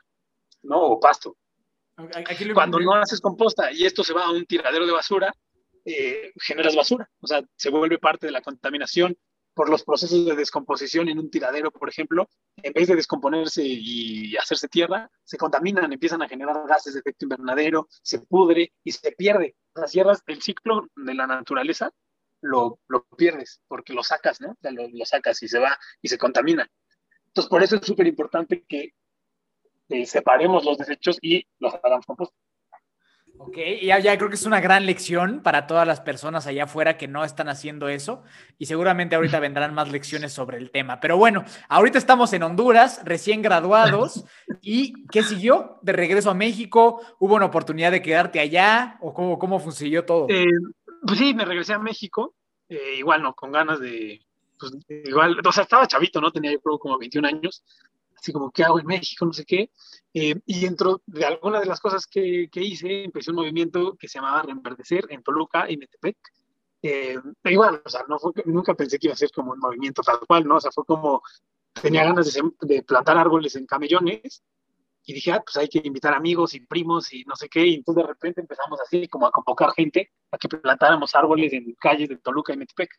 [0.63, 0.79] ¿no?
[0.81, 1.35] O pasto
[2.27, 5.33] Aquí lo- cuando no haces composta y esto se va a un tiradero de basura,
[5.83, 7.09] eh, generas basura.
[7.19, 9.17] O sea, se vuelve parte de la contaminación
[9.59, 12.29] por los procesos de descomposición en un tiradero, por ejemplo.
[12.63, 17.25] En vez de descomponerse y hacerse tierra, se contaminan, empiezan a generar gases de efecto
[17.25, 19.57] invernadero, se pudre y se pierde.
[19.75, 21.91] O sea, cierras el ciclo de la naturaleza,
[22.39, 24.55] lo, lo pierdes porque lo sacas, ¿no?
[24.61, 26.65] Lo, sacas y se va y se contamina.
[27.27, 28.93] Entonces, por eso es súper importante que
[29.89, 32.37] eh, separemos los desechos y los hagamos composta.
[33.41, 36.97] Ok, ya, ya creo que es una gran lección para todas las personas allá afuera
[36.97, 38.21] que no están haciendo eso
[38.57, 40.99] y seguramente ahorita vendrán más lecciones sobre el tema.
[40.99, 44.25] Pero bueno, ahorita estamos en Honduras, recién graduados
[44.61, 45.79] y ¿qué siguió?
[45.83, 50.27] De regreso a México, ¿hubo una oportunidad de quedarte allá o cómo, cómo funcionó todo?
[50.27, 50.45] Eh,
[51.07, 52.35] pues sí, me regresé a México,
[52.67, 54.21] eh, igual no, con ganas de,
[54.59, 54.73] pues
[55.05, 56.29] igual, o sea, estaba chavito, ¿no?
[56.29, 57.63] Tenía yo creo como 21 años,
[58.19, 59.25] así como, ¿qué hago en México?
[59.25, 59.71] No sé qué.
[60.13, 64.07] Eh, y dentro de algunas de las cosas que, que, hice, empecé un movimiento que
[64.07, 66.17] se llamaba Reenverdecer en Toluca y Metepec.
[66.81, 70.01] Eh, igual, o sea, no fue, nunca pensé que iba a ser como un movimiento
[70.01, 70.57] tal cual, ¿no?
[70.57, 71.21] O sea, fue como,
[71.81, 74.43] tenía ganas de, de plantar árboles en camellones
[75.05, 77.75] y dije, ah, pues hay que invitar amigos y primos y no sé qué, y
[77.75, 82.09] entonces de repente empezamos así como a convocar gente a que plantáramos árboles en calles
[82.09, 82.91] de Toluca y Metepec.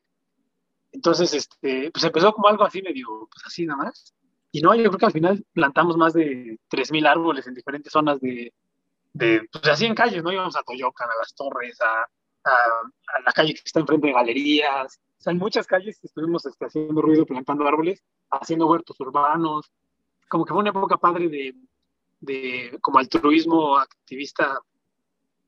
[0.92, 4.12] Entonces, este, pues empezó como algo así medio, pues así nada más.
[4.52, 8.20] Y no, yo creo que al final plantamos más de 3.000 árboles en diferentes zonas
[8.20, 8.52] de,
[9.12, 10.32] de, pues así en calles, ¿no?
[10.32, 12.02] Íbamos a Toyocan, a las Torres, a,
[12.50, 15.00] a, la calle que está enfrente de galerías.
[15.18, 19.70] O sea, en muchas calles estuvimos este, haciendo ruido, plantando árboles, haciendo huertos urbanos.
[20.28, 21.54] Como que fue una época padre de,
[22.20, 24.60] de como altruismo activista,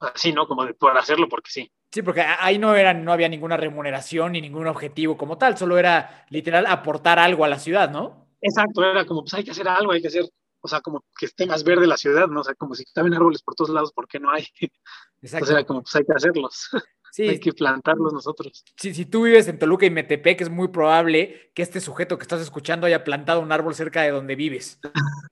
[0.00, 0.46] así, ¿no?
[0.46, 1.72] Como de por hacerlo porque sí.
[1.90, 5.76] Sí, porque ahí no, era, no había ninguna remuneración ni ningún objetivo como tal, solo
[5.76, 8.28] era literal aportar algo a la ciudad, ¿no?
[8.42, 10.24] Exacto, era como, pues hay que hacer algo, hay que hacer,
[10.60, 12.40] o sea, como que esté más verde la ciudad, ¿no?
[12.40, 14.42] O sea, como si estaban árboles por todos lados, ¿por qué no hay?
[14.60, 14.80] Exacto.
[15.22, 16.68] Entonces era como, pues hay que hacerlos.
[17.14, 17.28] Sí.
[17.28, 18.64] hay que plantarlos nosotros.
[18.78, 22.22] Si, si tú vives en Toluca y Metepec, es muy probable que este sujeto que
[22.22, 24.80] estás escuchando haya plantado un árbol cerca de donde vives.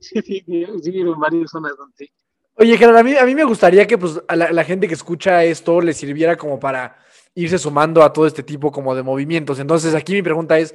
[0.00, 2.12] sí, sí, sí, en varias zonas donde sí.
[2.54, 4.94] Oye, Gerard, a mí, a mí me gustaría que pues, a la, la, gente que
[4.94, 6.98] escucha esto le sirviera como para
[7.34, 9.58] irse sumando a todo este tipo como de movimientos.
[9.58, 10.74] Entonces, aquí mi pregunta es,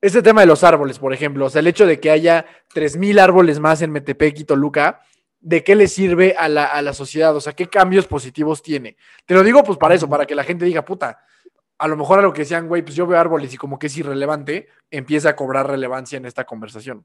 [0.00, 3.18] este tema de los árboles, por ejemplo, o sea, el hecho de que haya 3.000
[3.18, 5.00] árboles más en Metepec y Toluca,
[5.40, 7.34] ¿de qué le sirve a la, a la sociedad?
[7.34, 8.96] O sea, ¿qué cambios positivos tiene?
[9.24, 11.20] Te lo digo pues para eso, para que la gente diga, puta,
[11.78, 13.88] a lo mejor a lo que decían, güey, pues yo veo árboles y como que
[13.88, 17.04] es irrelevante, empieza a cobrar relevancia en esta conversación.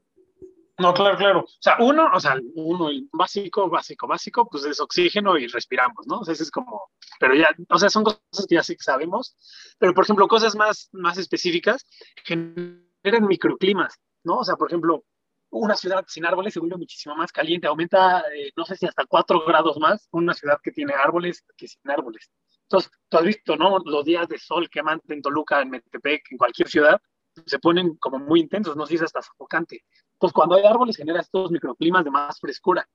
[0.78, 1.40] No, claro, claro.
[1.40, 6.06] O sea, uno, o sea, uno, el básico, básico, básico, pues es oxígeno y respiramos,
[6.06, 6.20] ¿no?
[6.20, 8.82] O sea, eso es como, pero ya, o sea, son cosas que ya sí que
[8.82, 9.36] sabemos,
[9.78, 11.84] pero por ejemplo, cosas más, más específicas
[12.24, 14.38] generan microclimas, ¿no?
[14.38, 15.04] O sea, por ejemplo,
[15.50, 19.04] una ciudad sin árboles se vuelve muchísimo más caliente, aumenta, eh, no sé si hasta
[19.04, 22.30] 4 grados más, una ciudad que tiene árboles que sin árboles.
[22.62, 23.78] Entonces, tú has visto, ¿no?
[23.84, 26.98] Los días de sol que mandan en Toluca, en Metepec, en cualquier ciudad,
[27.46, 29.84] se ponen como muy intensos, no sé si es hasta sofocante
[30.22, 32.88] Entonces, cuando hay árboles, genera estos microclimas de más frescura.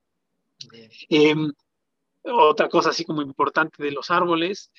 [1.09, 1.35] Eh,
[2.23, 4.71] otra cosa así como importante de los árboles,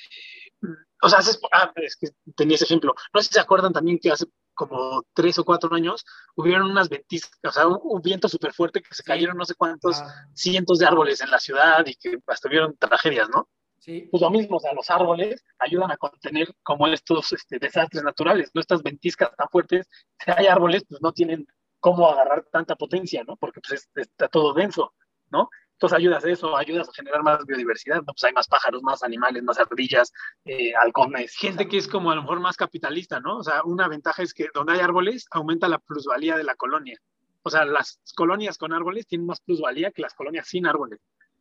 [1.02, 2.94] o sea, haces, ah, es que tenía ese ejemplo.
[3.12, 6.06] No sé si se acuerdan también que hace como tres o cuatro años
[6.36, 9.54] hubieron unas ventiscas, o sea, un, un viento súper fuerte que se cayeron no sé
[9.54, 13.46] cuántos Ah, cientos de árboles en la ciudad y que hasta hubieron tragedias, ¿no?
[13.78, 14.08] sí.
[14.10, 18.50] Pues lo mismo, o sea, los árboles ayudan a contener como estos este, desastres naturales,
[18.54, 18.60] ¿no?
[18.62, 19.86] Estas ventiscas tan fuertes,
[20.24, 21.46] si hay árboles, pues no tienen
[21.80, 23.36] cómo agarrar tanta potencia, ¿no?
[23.36, 24.94] Porque pues es- está todo denso,
[25.30, 25.48] ¿no?
[25.72, 28.06] Entonces ayudas a eso, ayudas a generar más biodiversidad, ¿no?
[28.12, 30.12] Pues hay más pájaros, más animales, más ardillas,
[30.44, 33.38] eh, halcones, gente que es como a lo mejor más capitalista, ¿no?
[33.38, 36.98] O sea, una ventaja es que donde hay árboles aumenta la plusvalía de la colonia.
[37.44, 40.98] O sea, las colonias con árboles tienen más plusvalía que las colonias sin árboles.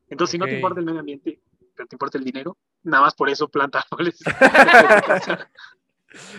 [0.07, 1.41] Entonces, si no te importa el medio ambiente,
[1.75, 4.19] pero te importa el dinero, nada más por eso planta árboles.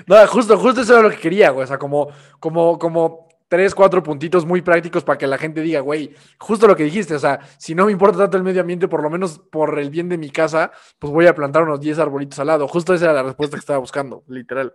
[0.07, 1.65] No, justo, justo eso era lo que quería, güey.
[1.65, 2.09] O sea, como,
[2.41, 6.77] como, como tres, cuatro puntitos muy prácticos para que la gente diga, güey, justo lo
[6.77, 7.15] que dijiste.
[7.15, 9.91] O sea, si no me importa tanto el medio ambiente, por lo menos por el
[9.91, 12.69] bien de mi casa, pues voy a plantar unos 10 arbolitos al lado.
[12.69, 14.75] Justo esa era la respuesta que estaba buscando, literal.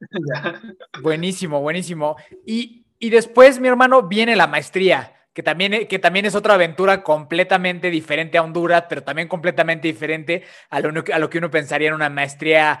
[1.02, 2.16] Buenísimo, buenísimo.
[2.46, 6.54] Y, y después, mi hermano, viene la maestría, que también, e- que también es otra
[6.54, 11.50] aventura completamente diferente a Honduras, pero también completamente diferente a lo, a lo que uno
[11.50, 12.80] pensaría en una maestría,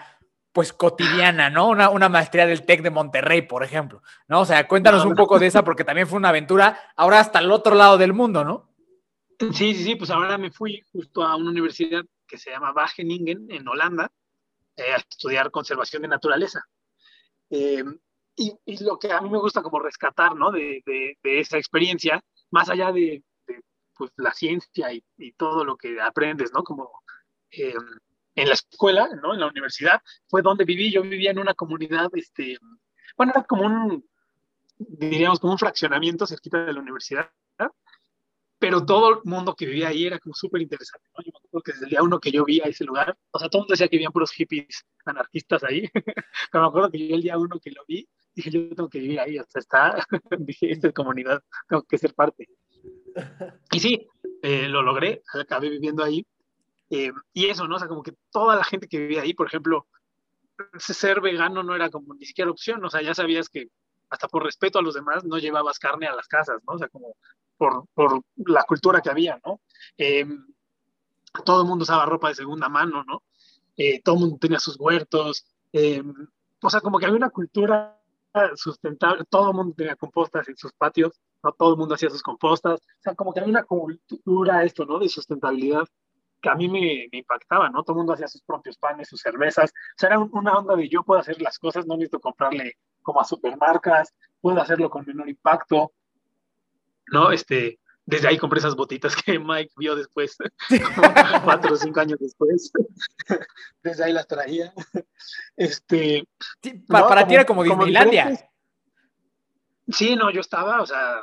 [0.52, 1.68] pues cotidiana, ¿no?
[1.68, 4.40] Una, una maestría del TEC de Monterrey, por ejemplo, ¿no?
[4.40, 7.38] O sea, cuéntanos No, un poco de esa, porque también fue una aventura ahora hasta
[7.38, 8.68] el otro lado del mundo, ¿no?
[9.38, 13.46] Sí, sí, sí, pues ahora me fui justo a una universidad que se llama Wageningen
[13.50, 14.10] en Holanda
[14.76, 16.64] eh, a estudiar conservación de naturaleza.
[17.50, 17.84] Eh,
[18.36, 20.50] y, y lo que a mí me gusta como rescatar, ¿no?
[20.50, 23.62] De, de, de esa experiencia, más allá de, de,
[23.96, 26.62] pues, la ciencia y, y, todo lo que aprendes, ¿no?
[26.62, 26.90] Como
[27.50, 27.74] eh,
[28.42, 29.34] en la escuela, ¿no?
[29.34, 30.90] En la universidad, fue donde viví.
[30.92, 32.58] Yo vivía en una comunidad, este,
[33.16, 34.04] bueno, era como un,
[34.78, 37.30] diríamos, como un fraccionamiento cerquita de la universidad
[38.58, 41.24] pero todo el mundo que vivía ahí era como súper interesante, ¿no?
[41.24, 43.48] Yo acuerdo que desde el día uno que yo vi a ese lugar, o sea,
[43.48, 45.88] todo el mundo decía que vivían puros hippies anarquistas ahí,
[46.52, 48.98] pero me acuerdo que yo el día uno que lo vi, dije, yo tengo que
[48.98, 50.06] vivir ahí, o sea, está,
[50.38, 52.48] dije, esta es comunidad, tengo que ser parte.
[53.70, 54.06] Y sí,
[54.42, 56.26] eh, lo logré, acabé viviendo ahí,
[56.90, 57.76] eh, y eso, ¿no?
[57.76, 59.86] O sea, como que toda la gente que vivía ahí, por ejemplo,
[60.78, 63.68] ser vegano no era como ni siquiera opción, o sea, ya sabías que
[64.10, 66.74] hasta por respeto a los demás no llevabas carne a las casas, ¿no?
[66.74, 67.16] O sea, como
[67.56, 69.60] por, por la cultura que había, ¿no?
[69.96, 70.26] Eh,
[71.44, 73.22] todo el mundo usaba ropa de segunda mano, ¿no?
[73.76, 76.02] Eh, todo el mundo tenía sus huertos, eh,
[76.62, 77.94] o sea, como que había una cultura
[78.54, 82.22] sustentable, todo el mundo tenía compostas en sus patios, no todo el mundo hacía sus
[82.22, 84.98] compostas, o sea, como que había una cultura esto, ¿no?
[84.98, 85.84] De sustentabilidad
[86.40, 87.82] que a mí me, me, impactaba, ¿no?
[87.82, 90.88] Todo el mundo hacía sus propios panes, sus cervezas, o sea, era una onda de
[90.88, 95.28] yo puedo hacer las cosas, no necesito comprarle como a supermarcas, puedo hacerlo con menor
[95.28, 95.92] impacto,
[97.06, 97.32] ¿no?
[97.32, 100.36] Este, desde ahí compré esas botitas que Mike vio después,
[101.44, 102.70] cuatro o cinco años después,
[103.82, 104.72] desde ahí las traía,
[105.56, 106.26] este...
[106.62, 107.08] Sí, para, ¿no?
[107.08, 108.50] para como, ti era como Disneylandia.
[109.88, 111.20] Sí, no, yo estaba, o sea,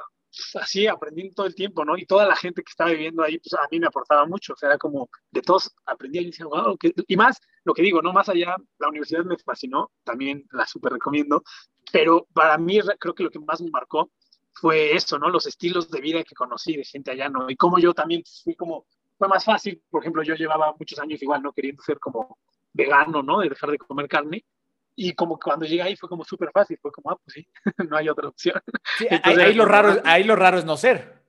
[0.55, 1.97] así aprendiendo todo el tiempo, ¿no?
[1.97, 4.55] Y toda la gente que estaba viviendo ahí, pues a mí me aportaba mucho, o
[4.55, 6.93] sea, era como de todos aprendía y decía, wow, que...
[7.07, 8.13] y más, lo que digo, ¿no?
[8.13, 11.43] Más allá, la universidad me fascinó, también la súper recomiendo,
[11.91, 14.11] pero para mí creo que lo que más me marcó
[14.53, 15.29] fue eso, ¿no?
[15.29, 17.49] Los estilos de vida que conocí de gente allá, ¿no?
[17.49, 18.85] Y como yo también fui como,
[19.17, 21.51] fue más fácil, por ejemplo, yo llevaba muchos años igual, ¿no?
[21.51, 22.39] Queriendo ser como
[22.73, 23.39] vegano, ¿no?
[23.39, 24.45] De dejar de comer carne.
[24.95, 27.47] Y como cuando llegué ahí fue como súper fácil, fue como, ah, pues sí,
[27.89, 28.61] no hay otra opción.
[28.97, 31.23] Sí, Entonces, ahí, ahí, lo raro, ahí lo raro es no ser.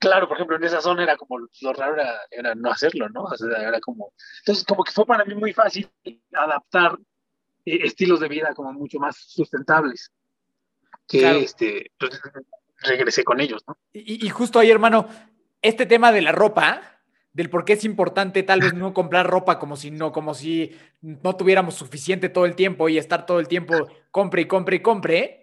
[0.00, 3.24] Claro, por ejemplo, en esa zona era como, lo raro era, era no hacerlo, ¿no?
[3.24, 5.90] O sea, era como, entonces como que fue para mí muy fácil
[6.32, 6.96] adaptar
[7.64, 10.10] eh, estilos de vida como mucho más sustentables
[11.06, 11.38] que claro.
[11.38, 12.20] este, pues,
[12.78, 13.76] regresé con ellos, ¿no?
[13.92, 15.06] Y, y, justo ahí, hermano,
[15.60, 16.93] este tema de la ropa,
[17.34, 20.74] del por qué es importante tal vez no comprar ropa como si no, como si
[21.02, 23.74] no tuviéramos suficiente todo el tiempo y estar todo el tiempo
[24.10, 25.40] compre y compre y compre.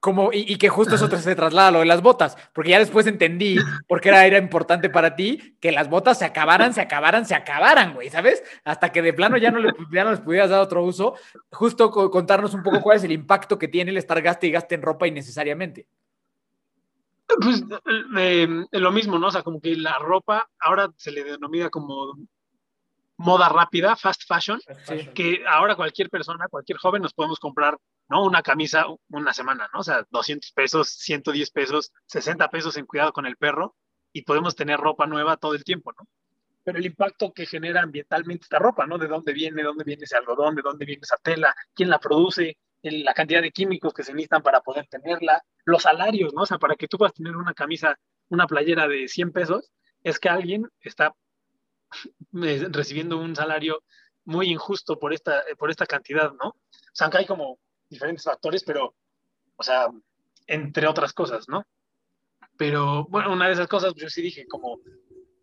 [0.00, 2.78] Como, y, y que justo eso se traslada a lo de las botas, porque ya
[2.78, 3.56] después entendí
[3.88, 7.34] por qué era, era importante para ti que las botas se acabaran, se acabaran, se
[7.34, 8.44] acabaran, güey, ¿sabes?
[8.64, 11.14] Hasta que de plano ya no, le, ya no les pudieras dar otro uso.
[11.50, 14.74] Justo contarnos un poco cuál es el impacto que tiene el estar gaste y gaste
[14.74, 15.86] en ropa innecesariamente.
[17.26, 17.64] Pues
[18.18, 19.28] eh, lo mismo, ¿no?
[19.28, 22.14] O sea, como que la ropa ahora se le denomina como
[23.16, 24.60] moda rápida, fast fashion,
[25.14, 28.24] que ahora cualquier persona, cualquier joven nos podemos comprar, ¿no?
[28.24, 29.80] Una camisa una semana, ¿no?
[29.80, 33.76] O sea, 200 pesos, 110 pesos, 60 pesos en cuidado con el perro
[34.12, 36.06] y podemos tener ropa nueva todo el tiempo, ¿no?
[36.64, 38.98] Pero el impacto que genera ambientalmente esta ropa, ¿no?
[38.98, 41.98] De dónde viene, de dónde viene ese algodón, de dónde viene esa tela, quién la
[41.98, 42.58] produce,
[42.90, 46.42] la cantidad de químicos que se necesitan para poder tenerla, los salarios, ¿no?
[46.42, 50.18] O sea, para que tú puedas tener una camisa, una playera de 100 pesos, es
[50.18, 51.14] que alguien está
[52.42, 53.82] eh, recibiendo un salario
[54.24, 56.48] muy injusto por esta, por esta cantidad, ¿no?
[56.48, 56.56] O
[56.92, 58.94] sea, aunque hay como diferentes factores, pero,
[59.56, 59.88] o sea,
[60.46, 61.66] entre otras cosas, ¿no?
[62.56, 64.80] Pero, bueno, una de esas cosas, pues, yo sí dije como,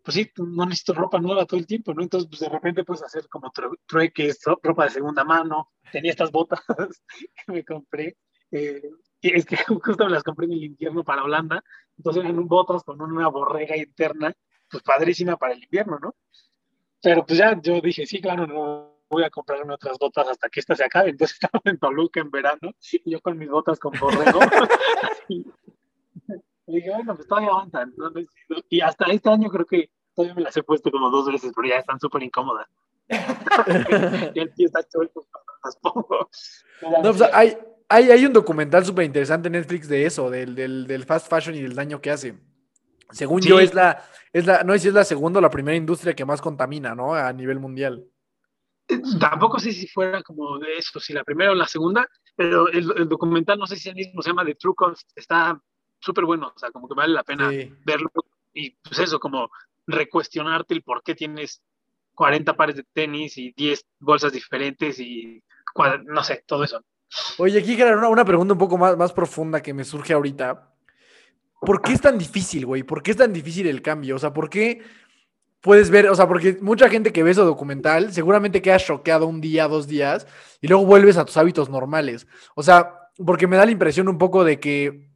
[0.02, 2.02] pues sí, no necesito ropa nueva todo el tiempo, ¿no?
[2.02, 5.70] Entonces, pues de repente puedes hacer como tru- trueques, ro- ropa de segunda mano.
[5.92, 6.60] Tenía estas botas
[7.46, 8.16] que me compré.
[8.50, 8.82] eh,
[9.20, 11.62] es que justo me las compré en el invierno para Holanda.
[11.96, 14.32] Entonces eran botas con una borrega interna,
[14.68, 16.14] pues padrísima para el invierno, ¿no?
[17.00, 20.60] Pero pues ya yo dije, sí, claro, no voy a comprarme otras botas hasta que
[20.60, 21.10] esta se acabe.
[21.10, 24.40] Entonces estaba en Toluca en verano, y yo con mis botas con borrego.
[26.66, 27.92] y dije, bueno, pues todavía aguantan.
[27.96, 28.10] ¿no?
[28.68, 31.68] Y hasta este año creo que todavía me las he puesto como dos veces, pero
[31.68, 32.68] ya están súper incómodas.
[34.34, 35.26] y el tío está chueco
[35.64, 36.28] las pongo.
[37.02, 37.56] No, pues hay,
[37.88, 41.54] hay, hay un documental súper interesante en Netflix de eso, del, del, del fast fashion
[41.54, 42.34] y del daño que hace.
[43.10, 43.48] Según Sí.
[43.48, 46.14] yo, es la, es la, no sé si es la segunda o la primera industria
[46.14, 47.14] que más contamina, ¿no?
[47.14, 48.04] A nivel mundial.
[49.20, 52.92] Tampoco sé si fuera como de eso, si la primera o la segunda, pero el,
[52.96, 55.60] el documental, no sé si el mismo se llama The True Cost, está
[56.02, 57.72] súper bueno, o sea, como que vale la pena Sí.
[57.84, 58.10] verlo
[58.52, 59.50] y pues eso, como
[59.86, 61.62] recuestionarte el por qué tienes
[62.14, 65.42] 40 pares de tenis y 10 bolsas diferentes y
[66.04, 66.84] no sé, todo eso.
[67.38, 70.68] Oye, aquí, una, una pregunta un poco más, más profunda que me surge ahorita.
[71.60, 72.82] ¿Por qué es tan difícil, güey?
[72.82, 74.16] ¿Por qué es tan difícil el cambio?
[74.16, 74.82] O sea, ¿por qué
[75.60, 76.08] puedes ver?
[76.08, 79.86] O sea, porque mucha gente que ve ese documental seguramente queda choqueado un día, dos
[79.86, 80.26] días,
[80.60, 82.26] y luego vuelves a tus hábitos normales.
[82.54, 85.08] O sea, porque me da la impresión un poco de que,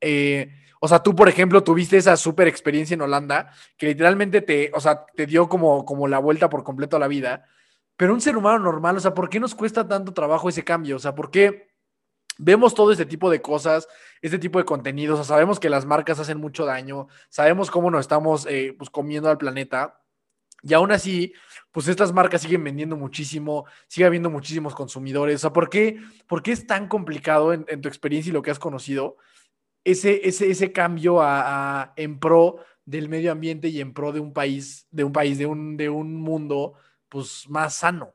[0.00, 4.70] eh, o sea, tú, por ejemplo, tuviste esa super experiencia en Holanda, que literalmente te,
[4.74, 7.44] o sea, te dio como, como la vuelta por completo a la vida.
[7.96, 10.96] Pero un ser humano normal, o sea, ¿por qué nos cuesta tanto trabajo ese cambio?
[10.96, 11.68] O sea, ¿por qué
[12.38, 13.88] vemos todo este tipo de cosas,
[14.22, 15.18] este tipo de contenidos?
[15.18, 18.90] O sea, sabemos que las marcas hacen mucho daño, sabemos cómo nos estamos eh, pues,
[18.90, 20.00] comiendo al planeta.
[20.62, 21.32] Y aún así,
[21.72, 25.36] pues estas marcas siguen vendiendo muchísimo, sigue habiendo muchísimos consumidores.
[25.36, 28.42] O sea, ¿por qué, por qué es tan complicado en, en tu experiencia y lo
[28.42, 29.16] que has conocido
[29.84, 34.32] ese, ese, ese cambio a, en pro del medio ambiente y en pro de un
[34.32, 36.74] país, de un país, de un, de un mundo,
[37.08, 38.14] pues más sano?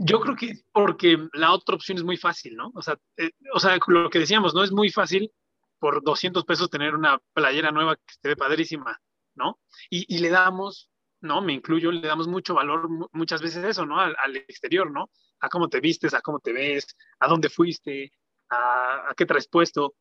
[0.00, 2.70] Yo creo que porque la otra opción es muy fácil, ¿no?
[2.74, 5.30] O sea, eh, o sea, lo que decíamos, no es muy fácil
[5.78, 8.98] por 200 pesos tener una playera nueva que esté padrísima,
[9.34, 9.58] ¿no?
[9.90, 11.42] Y, y le damos, ¿no?
[11.42, 14.00] Me incluyo, le damos mucho valor mu- muchas veces eso, ¿no?
[14.00, 15.10] Al, al exterior, ¿no?
[15.40, 16.86] A cómo te vistes, a cómo te ves,
[17.18, 18.10] a dónde fuiste,
[18.48, 19.94] a, a qué traes puesto.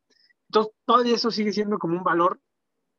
[0.53, 2.39] Entonces, todo eso sigue siendo como un valor,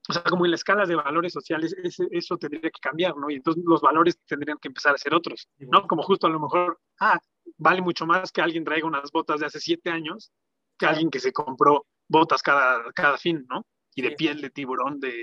[0.09, 3.31] o sea, como en las escalas de valores sociales, ese- eso tendría que cambiar, ¿no?
[3.31, 5.87] Y entonces los valores tendrían que empezar a ser otros, ¿no?
[5.87, 7.19] Como justo a lo mejor, ah,
[7.57, 10.33] vale mucho más que alguien traiga unas botas de hace siete años
[10.77, 13.65] que alguien que se compró botas cada, cada fin, ¿no?
[13.95, 15.15] Y de piel de tiburón de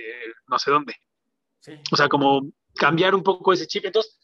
[0.47, 0.95] no sé dónde.
[1.59, 1.73] Sí.
[1.91, 2.41] O sea, como
[2.75, 3.83] cambiar un poco ese chip.
[3.85, 4.17] Entonces,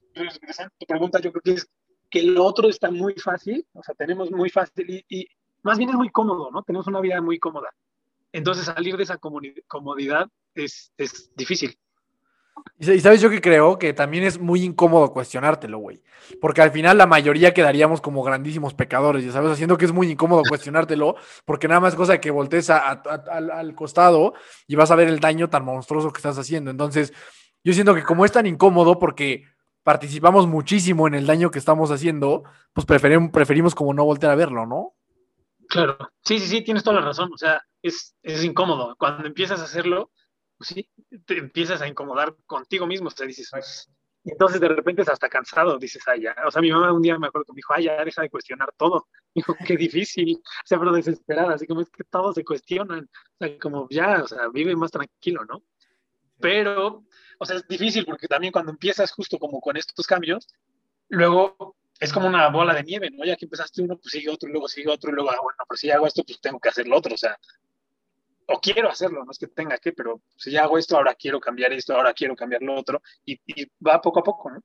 [0.79, 1.69] tu pregunta, yo creo que es
[2.09, 5.27] que lo otro está muy fácil, o sea, tenemos muy fácil y, y
[5.63, 6.63] más bien es muy cómodo, ¿no?
[6.63, 7.69] Tenemos una vida muy cómoda.
[8.31, 11.77] Entonces, salir de esa comodidad es, es difícil.
[12.79, 16.01] Y sa- y sabes yo que creo que también es muy incómodo cuestionártelo, güey.
[16.41, 20.09] Porque al final la mayoría quedaríamos como grandísimos pecadores, ya sabes, haciendo que es muy
[20.11, 24.33] incómodo cuestionártelo, porque nada más es cosa de que voltees a- a- a- al, costado
[24.67, 26.71] y vas a ver el daño tan monstruoso que estás haciendo.
[26.71, 27.13] Entonces,
[27.63, 29.45] yo siento que como es tan incómodo porque
[29.83, 34.35] participamos muchísimo en el daño que estamos haciendo, pues preferim- preferimos como no voltear a
[34.35, 34.93] verlo, ¿no?
[35.69, 35.97] Claro.
[36.23, 37.29] Sí, sí, sí, tienes toda la razón.
[37.33, 38.95] O sea, es, es incómodo.
[38.97, 40.12] Cuando empiezas a hacerlo,
[40.58, 40.89] pues sí,
[41.26, 43.08] te empiezas a incomodar contigo mismo.
[43.08, 43.52] O sea, dices,
[44.23, 46.36] y entonces de repente es hasta cansado, dices, ay, ya.
[46.45, 48.30] O sea, mi mamá un día me acuerdo que me dijo, ay, ya, deja de
[48.30, 49.08] cuestionar todo.
[49.34, 50.36] Dijo, qué difícil.
[50.38, 53.10] O sea, pero desesperada, así como es que todos se cuestionan.
[53.39, 55.63] O sea, como ya, o sea, vive más tranquilo, ¿no?
[56.39, 57.06] Pero,
[57.39, 60.47] o sea, es difícil porque también cuando empiezas justo como con estos cambios,
[61.08, 63.26] luego es como una bola de nieve, ¿no?
[63.26, 65.58] Ya que empezaste uno, pues sigue otro, y luego sigue otro, y luego, ah, bueno,
[65.67, 67.38] pero si hago esto, pues tengo que hacer lo otro, o sea,
[68.48, 71.39] o quiero hacerlo, no es que tenga que, pero si ya hago esto, ahora quiero
[71.39, 73.39] cambiar esto, ahora quiero cambiar lo otro, y,
[73.85, 74.62] va poco a poco, ¿no?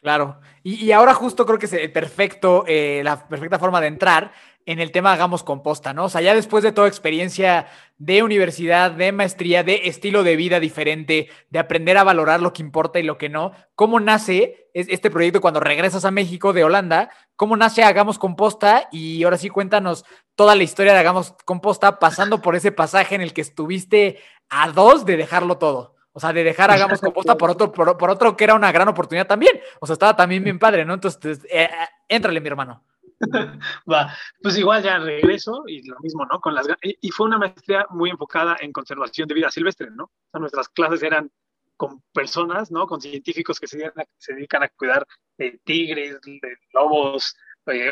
[0.00, 0.40] Claro.
[0.62, 4.32] Y, ahora justo creo que es perfecto, eh, la perfecta forma de entrar
[4.66, 6.04] en el tema hagamos composta, ¿no?
[6.04, 7.66] O sea, ya después de toda experiencia
[7.98, 12.62] de universidad, de maestría, de estilo de vida diferente, de aprender a valorar lo que
[12.62, 16.64] importa y lo que no, ¿cómo nace es- este proyecto cuando regresas a México de
[16.64, 17.10] Holanda?
[17.36, 18.88] ¿Cómo nace Hagamos Composta?
[18.90, 20.04] Y ahora sí cuéntanos
[20.34, 24.70] toda la historia de Hagamos Composta, pasando por ese pasaje en el que estuviste a
[24.70, 25.94] dos de dejarlo todo.
[26.16, 28.88] O sea, de dejar Hagamos Composta por otro, por, por otro que era una gran
[28.88, 29.60] oportunidad también.
[29.80, 30.94] O sea, estaba también bien padre, ¿no?
[30.94, 31.68] Entonces, eh, eh,
[32.08, 32.82] éntrale, mi hermano.
[33.90, 36.40] Va, pues igual ya regreso y lo mismo, ¿no?
[36.40, 40.04] Con las, y fue una maestría muy enfocada en conservación de vida silvestre, ¿no?
[40.04, 41.30] O sea, nuestras clases eran
[41.76, 42.86] con personas, ¿no?
[42.86, 45.06] Con científicos que se se dedican a cuidar
[45.36, 47.36] de tigres, de lobos,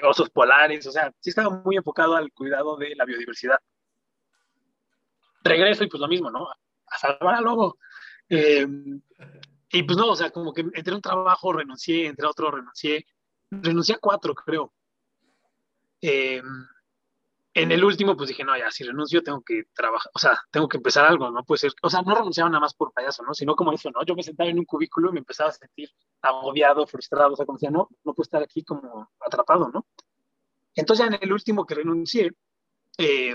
[0.03, 3.59] osos polares, o sea, sí estaba muy enfocado al cuidado de la biodiversidad.
[5.43, 6.47] Regreso y pues lo mismo, ¿no?
[6.49, 7.79] A salvar al lobo.
[8.29, 8.67] Eh,
[9.71, 13.07] y pues no, o sea, como que entre un trabajo renuncié, entre otro renuncié,
[13.51, 14.73] renuncié a cuatro, creo.
[16.03, 16.43] Eh,
[17.55, 20.69] en el último, pues dije, no, ya, si renuncio tengo que trabajar, o sea, tengo
[20.69, 23.35] que empezar algo, no puede ser, o sea, no renunciaba nada más por payaso, ¿no?
[23.35, 24.03] Sino como eso, ¿no?
[24.07, 25.91] Yo me sentaba en un cubículo y me empezaba a sentir
[26.23, 29.87] agobiado, frustrado, o sea, como decía, no, no puedo estar aquí como atrapado, ¿no?
[30.75, 32.33] Entonces ya en el último que renuncié,
[32.97, 33.35] eh,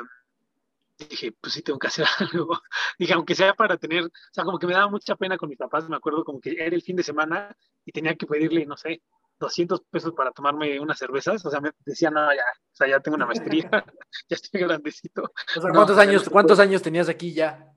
[0.98, 2.60] dije, pues sí, tengo que hacer algo.
[2.98, 5.60] dije, aunque sea para tener, o sea, como que me daba mucha pena con mis
[5.60, 7.56] papás, me acuerdo como que era el fin de semana
[7.86, 9.04] y tenía que pedirle, no sé,
[9.40, 13.00] 200 pesos para tomarme unas cervezas, o sea, me decía, no, ya, o sea, ya
[13.00, 13.70] tengo una maestría,
[14.30, 15.24] ya estoy grandecito.
[15.56, 17.72] O sea, ¿cuántos, años, ¿cuántos años tenías aquí ya?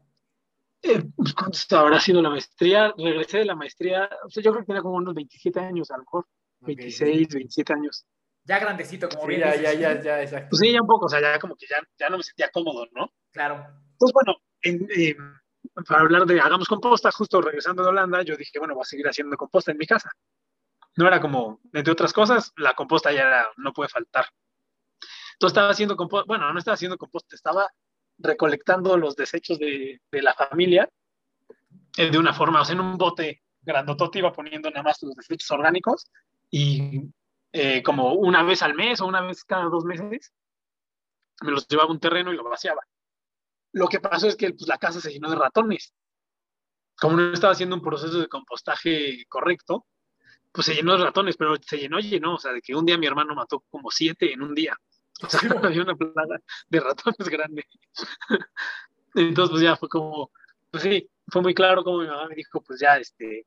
[0.82, 2.94] Eh, pues, ¿Cuántos habrá sido la maestría?
[2.96, 5.96] Regresé de la maestría, o sea, yo creo que tenía como unos 27 años, a
[5.96, 6.26] lo mejor,
[6.60, 8.06] 26, 27 años.
[8.44, 9.62] Ya grandecito, como Sí, bien ya, dices.
[9.62, 10.48] ya, ya, ya, exacto.
[10.50, 12.50] Pues sí, ya un poco, o sea, ya como que ya, ya no me sentía
[12.50, 13.12] cómodo, ¿no?
[13.30, 13.56] Claro.
[13.92, 15.14] Entonces, bueno, en, eh,
[15.86, 19.06] para hablar de hagamos composta, justo regresando de Holanda, yo dije, bueno, voy a seguir
[19.06, 20.10] haciendo composta en mi casa.
[20.96, 24.26] No era como, entre otras cosas, la composta ya era, no puede faltar.
[25.34, 27.68] Entonces estaba haciendo composta, bueno, no estaba haciendo composta, estaba
[28.18, 30.88] recolectando los desechos de, de la familia
[31.96, 35.14] eh, de una forma, o sea, en un bote grandotote iba poniendo nada más los
[35.14, 36.10] desechos orgánicos
[36.50, 37.02] y
[37.52, 40.32] eh, como una vez al mes o una vez cada dos meses
[41.42, 42.82] me los llevaba a un terreno y lo vaciaba.
[43.72, 45.94] Lo que pasó es que pues, la casa se llenó de ratones.
[46.98, 49.86] Como no estaba haciendo un proceso de compostaje correcto,
[50.52, 52.34] pues se llenó de ratones, pero se llenó, llenó.
[52.34, 54.76] O sea, de que un día mi hermano mató como siete en un día.
[55.22, 57.66] O sea, había una plaga de ratones grande.
[59.14, 60.30] Entonces, pues ya fue como,
[60.70, 63.46] pues sí, fue muy claro como mi mamá me dijo, pues ya, este,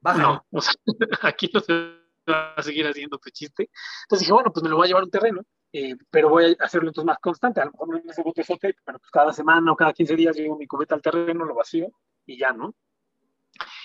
[0.00, 0.28] Bájalo.
[0.28, 0.74] no, o sea,
[1.22, 1.72] aquí no se
[2.28, 3.70] va a seguir haciendo tu chiste.
[4.02, 5.42] Entonces dije, bueno, pues me lo voy a llevar a un terreno,
[5.72, 7.60] eh, pero voy a hacerlo entonces más constante.
[7.60, 10.36] A lo mejor no en ese botezote, pero pues cada semana o cada 15 días
[10.36, 11.88] llevo mi cubeta al terreno, lo vacío
[12.24, 12.74] y ya, ¿no?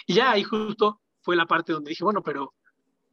[0.07, 2.53] Y ya ahí justo fue la parte donde dije, bueno, pero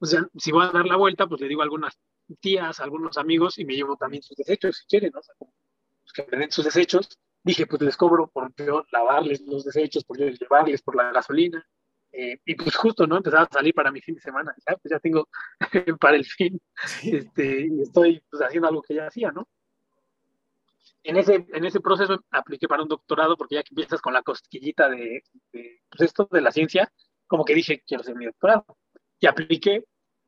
[0.01, 1.99] o sea, si voy a dar la vuelta, pues le digo a algunas
[2.41, 5.21] tías, a algunos amigos y me llevo también sus desechos si quieren, ¿no?
[5.21, 7.19] O sea, pues, que me den sus desechos.
[7.43, 11.67] Dije, pues les cobro por yo lavarles los desechos, por yo llevarles por la gasolina.
[12.13, 13.17] Eh, y pues justo, ¿no?
[13.17, 14.55] Empezaba a salir para mi fin de semana.
[14.69, 15.29] Ya, pues ya tengo
[16.01, 16.61] para el fin.
[17.03, 19.49] Este, y estoy pues, haciendo algo que ya hacía, ¿no?
[21.05, 24.23] En ese, en ese proceso apliqué para un doctorado porque ya que empiezas con la
[24.23, 26.93] cosquillita de, de pues esto de la ciencia,
[27.29, 28.65] como que dije, quiero hacer mi doctorado.
[29.21, 29.85] Y apliqué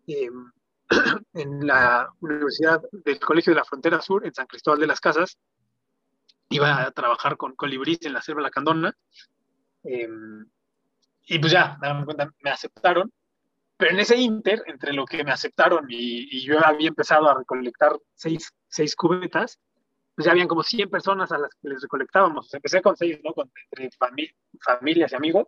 [0.07, 0.29] eh,
[1.33, 5.39] en la Universidad del Colegio de la Frontera Sur, en San Cristóbal de las Casas.
[6.51, 8.97] Iba a trabajar con colibrís en la selva lacandona.
[9.85, 10.09] Eh,
[11.27, 13.13] y pues ya, me cuenta, me aceptaron.
[13.77, 17.35] Pero en ese inter, entre lo que me aceptaron y, y yo había empezado a
[17.35, 19.59] recolectar seis, seis cubetas,
[20.21, 22.53] pues ya habían como 100 personas a las que les recolectábamos.
[22.53, 23.33] Empecé con seis, ¿no?
[23.33, 24.29] Con, entre fami
[24.63, 25.47] familias y amigos.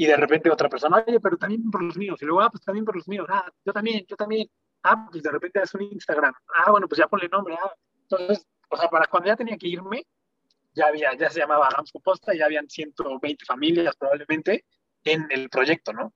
[0.00, 2.22] Y de repente otra persona, oye, pero también por los míos.
[2.22, 3.26] Y luego, ah, pues también por los míos.
[3.28, 4.48] Ah, yo también, yo también.
[4.84, 6.32] Ah, pues de repente es un Instagram.
[6.54, 7.56] Ah, bueno, pues ya ponle nombre.
[7.60, 7.74] Ah.
[8.02, 10.06] Entonces, o sea, para cuando ya tenía que irme,
[10.72, 14.66] ya había, ya se llamaba Hagamos Composta, ya habían 120 familias probablemente
[15.02, 16.14] en el proyecto, ¿no?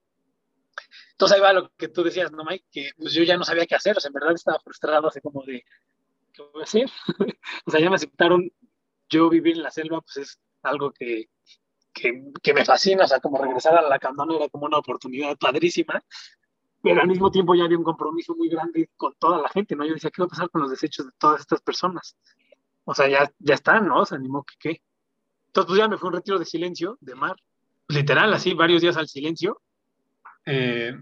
[1.11, 2.65] Entonces ahí va lo que tú decías, ¿no, Mike?
[2.71, 5.19] Que pues, yo ya no sabía qué hacer, o sea, en verdad estaba frustrado, así
[5.19, 5.65] como de,
[6.31, 6.89] ¿qué voy a hacer?
[7.65, 8.49] o sea, ya me aceptaron,
[9.09, 11.29] yo vivir en la selva, pues es algo que,
[11.93, 15.37] que, que me fascina, o sea, como regresar a la candona era como una oportunidad
[15.37, 16.03] padrísima,
[16.81, 19.85] pero al mismo tiempo ya había un compromiso muy grande con toda la gente, ¿no?
[19.85, 22.17] Yo decía, ¿qué va a pasar con los desechos de todas estas personas?
[22.83, 24.01] O sea, ya, ya están, ¿no?
[24.01, 24.81] O sea, animó que qué.
[25.47, 27.37] Entonces, pues ya me fue un retiro de silencio, de mar,
[27.87, 29.61] literal, así, varios días al silencio.
[30.45, 30.93] Eh,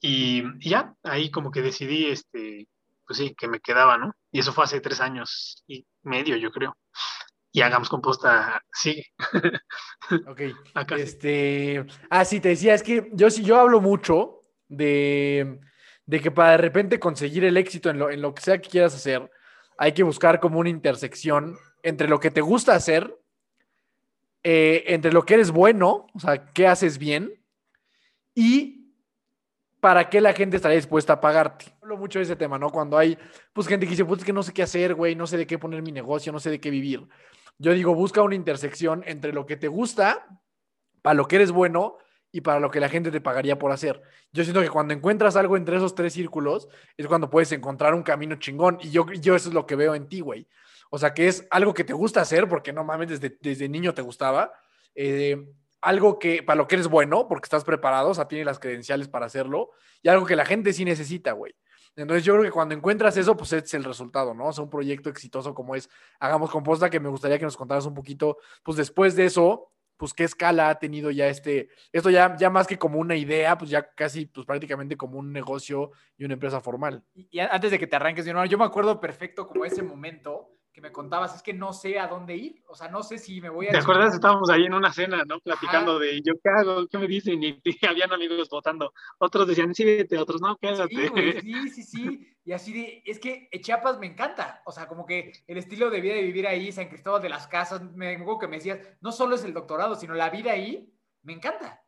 [0.00, 2.68] y, y, ya, ahí como que decidí, este,
[3.06, 4.14] pues sí, que me quedaba, ¿no?
[4.30, 6.76] Y eso fue hace tres años y medio, yo creo.
[7.52, 9.06] Y hagamos composta, sigue.
[10.26, 10.40] Ok.
[10.74, 11.02] Acá sí.
[11.02, 11.86] Este.
[12.08, 15.58] Ah, sí, te decía, es que yo sí, yo hablo mucho de,
[16.06, 18.68] de que para de repente conseguir el éxito en lo, en lo que sea que
[18.68, 19.30] quieras hacer,
[19.78, 23.18] hay que buscar como una intersección entre lo que te gusta hacer,
[24.42, 27.32] eh, entre lo que eres bueno, o sea, qué haces bien,
[28.34, 28.80] y
[29.80, 31.66] para qué la gente estaría dispuesta a pagarte.
[31.82, 32.70] Hablo mucho de ese tema, ¿no?
[32.70, 33.16] Cuando hay,
[33.52, 35.46] pues, gente que dice, pues, es que no sé qué hacer, güey, no sé de
[35.46, 37.06] qué poner mi negocio, no sé de qué vivir.
[37.60, 40.26] Yo digo, busca una intersección entre lo que te gusta,
[41.02, 41.98] para lo que eres bueno,
[42.32, 44.00] y para lo que la gente te pagaría por hacer.
[44.32, 48.02] Yo siento que cuando encuentras algo entre esos tres círculos es cuando puedes encontrar un
[48.02, 50.48] camino chingón y yo, yo eso es lo que veo en ti, güey.
[50.90, 53.94] O sea, que es algo que te gusta hacer porque no mames, desde, desde niño
[53.94, 54.52] te gustaba.
[54.94, 55.44] Eh,
[55.80, 59.08] algo que para lo que eres bueno porque estás preparado, o sea, tienes las credenciales
[59.08, 59.70] para hacerlo
[60.02, 61.54] y algo que la gente sí necesita, güey.
[61.96, 64.46] Entonces yo creo que cuando encuentras eso, pues es el resultado, ¿no?
[64.46, 67.86] O sea, un proyecto exitoso como es Hagamos Composta, que me gustaría que nos contaras
[67.86, 72.36] un poquito, pues después de eso, pues qué escala ha tenido ya este, esto ya,
[72.36, 76.24] ya más que como una idea, pues ya casi, pues prácticamente como un negocio y
[76.24, 77.04] una empresa formal.
[77.14, 80.92] Y, antes de que te arranques, yo me acuerdo perfecto como ese momento que me
[80.92, 83.68] contabas, es que no sé a dónde ir, o sea, no sé si me voy
[83.68, 83.70] a...
[83.70, 84.14] ¿Te acuerdas?
[84.14, 85.40] Estábamos ahí en una cena, ¿no?
[85.40, 86.86] Platicando de, ¿yo qué hago?
[86.88, 87.40] ¿Qué me dicen?
[87.64, 88.92] Y, habían amigos votando.
[89.18, 90.94] Otros decían, sí, vete, otros no, quédate.
[90.94, 91.10] Sí,
[91.40, 92.36] sí, sí, sí.
[92.44, 96.00] Y así de, es que Chiapas me encanta, o sea, como que el estilo de
[96.00, 99.12] vida de vivir ahí, San Cristóbal de las Casas, me acuerdo que me decías, no
[99.12, 101.82] solo es el doctorado, sino la vida ahí, me encanta.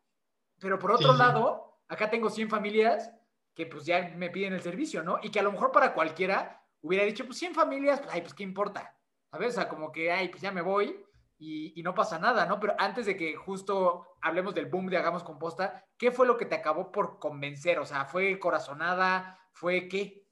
[0.60, 3.10] Pero por otro lado, acá tengo 100 familias
[3.54, 5.18] que pues ya me piden el servicio, ¿no?
[5.22, 8.34] Y que a lo mejor para cualquiera hubiera dicho, pues 100 familias, pues, ay, pues
[8.34, 8.96] qué importa.
[9.30, 9.50] ¿Sabes?
[9.50, 10.94] O sea, como que, ay, pues ya me voy
[11.38, 12.60] y, y, no pasa nada, ¿no?
[12.60, 16.44] Pero antes de que justo hablemos del boom de Hagamos Composta, ¿qué fue lo que
[16.44, 17.78] te acabó por convencer?
[17.78, 19.38] O sea, ¿fue corazonada?
[19.52, 20.26] ¿Fue qué?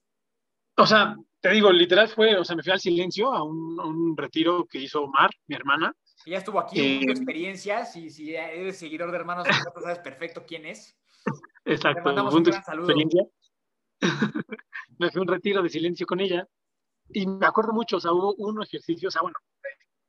[0.76, 4.16] O sea, te digo, literal fue, o sea, me fui al silencio a un, un
[4.16, 5.94] retiro que hizo Mar, mi hermana.
[6.26, 9.48] ya estuvo aquí, eh, una experiencia, si, si eres seguidor de Hermanos,
[9.82, 10.96] sabes perfecto quién es.
[11.64, 13.24] Exacto, un experiencia.
[15.00, 16.46] me fui a un retiro de silencio con ella
[17.08, 19.36] y me acuerdo mucho, o sea, hubo un ejercicio, o sea, bueno,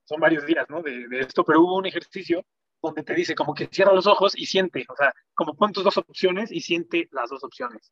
[0.04, 0.82] son varios días, ¿no?
[0.82, 2.44] De, de, esto, pero hubo un ejercicio
[2.82, 5.84] donde te dice como que cierra los ojos y siente, o sea, como pon tus
[5.84, 7.92] dos opciones y siente las dos opciones.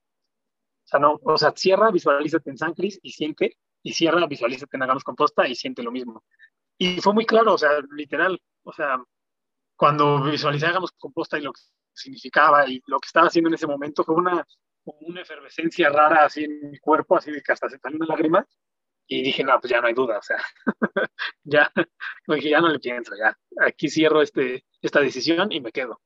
[0.83, 4.75] O sea, no, o sea, cierra, visualízate en San Cris y siente, y cierra, visualízate
[4.75, 6.23] en Hagamos Composta y siente lo mismo.
[6.77, 9.01] Y fue muy claro, o sea, literal, o sea,
[9.77, 11.61] cuando visualicé Hagamos Composta y lo que
[11.93, 14.45] significaba y lo que estaba haciendo en ese momento fue una,
[14.85, 18.47] una efervescencia rara así en mi cuerpo, así de que hasta se salió una lágrima
[19.07, 20.37] y dije, no, pues ya no hay duda, o sea,
[21.43, 21.71] ya,
[22.27, 25.99] dije, ya no le pienso, ya, aquí cierro este, esta decisión y me quedo.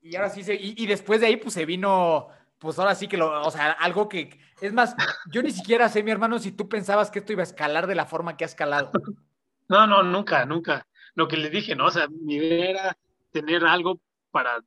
[0.00, 2.28] Y, ahora sí, se, y, después de ahí, pues se vino,
[2.58, 4.96] pues ahora sí que lo, o sea, algo que, es más,
[5.30, 7.94] yo ni siquiera sé, mi hermano, si tú pensabas que esto iba a escalar de
[7.94, 8.90] la forma que ha escalado.
[9.68, 10.86] No, no, nunca, nunca.
[11.14, 11.86] Lo que le dije, ¿no?
[11.86, 12.98] O sea, mi idea era
[13.30, 14.62] tener algo para,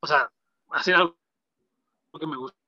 [0.00, 0.32] o sea,
[0.70, 1.17] hacer algo
[2.18, 2.58] que me gusta,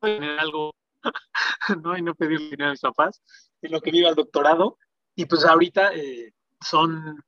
[0.00, 0.72] tener algo
[1.82, 1.96] ¿no?
[1.96, 3.22] Y no pedir dinero a mis papás,
[3.62, 4.78] en lo que viva el doctorado.
[5.14, 7.24] Y pues ahorita eh, son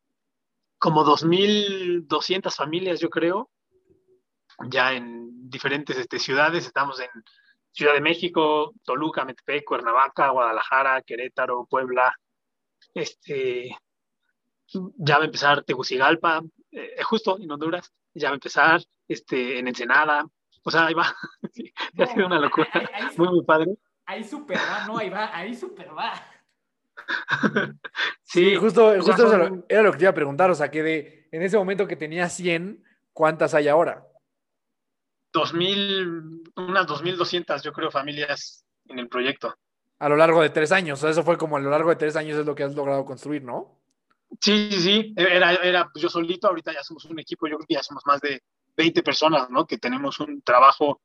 [0.79, 3.51] como 2.200 familias, yo creo,
[4.69, 6.67] ya en diferentes este, ciudades.
[6.67, 7.09] Estamos en
[7.73, 12.15] Ciudad de México, Toluca, Metepec, Cuernavaca, Guadalajara, Querétaro, Puebla.
[12.95, 13.77] Este,
[14.97, 16.43] ya va a empezar Tegucigalpa,
[16.73, 20.25] eh, justo en Honduras, ya va a empezar este, en Ensenada,
[20.63, 21.15] o sea, ahí va.
[21.53, 22.69] Sí, ha sido una locura.
[23.17, 23.75] muy, muy padre.
[24.07, 26.13] Ahí super va, no, ahí va, ahí super va.
[28.23, 30.51] sí, justo, justo eso era lo que te iba a preguntar.
[30.51, 34.07] O sea, que de, en ese momento que tenía 100, ¿cuántas hay ahora?
[35.33, 39.55] 2000, unas 2.200, yo creo, familias en el proyecto.
[39.99, 40.99] A lo largo de tres años.
[40.99, 42.75] O sea, eso fue como a lo largo de tres años es lo que has
[42.75, 43.81] logrado construir, ¿no?
[44.41, 45.15] Sí, sí, sí.
[45.17, 48.05] Era, era pues, yo solito, ahorita ya somos un equipo, yo creo que ya somos
[48.07, 48.43] más de
[48.77, 49.67] 20 personas, ¿no?
[49.67, 51.01] Que tenemos un trabajo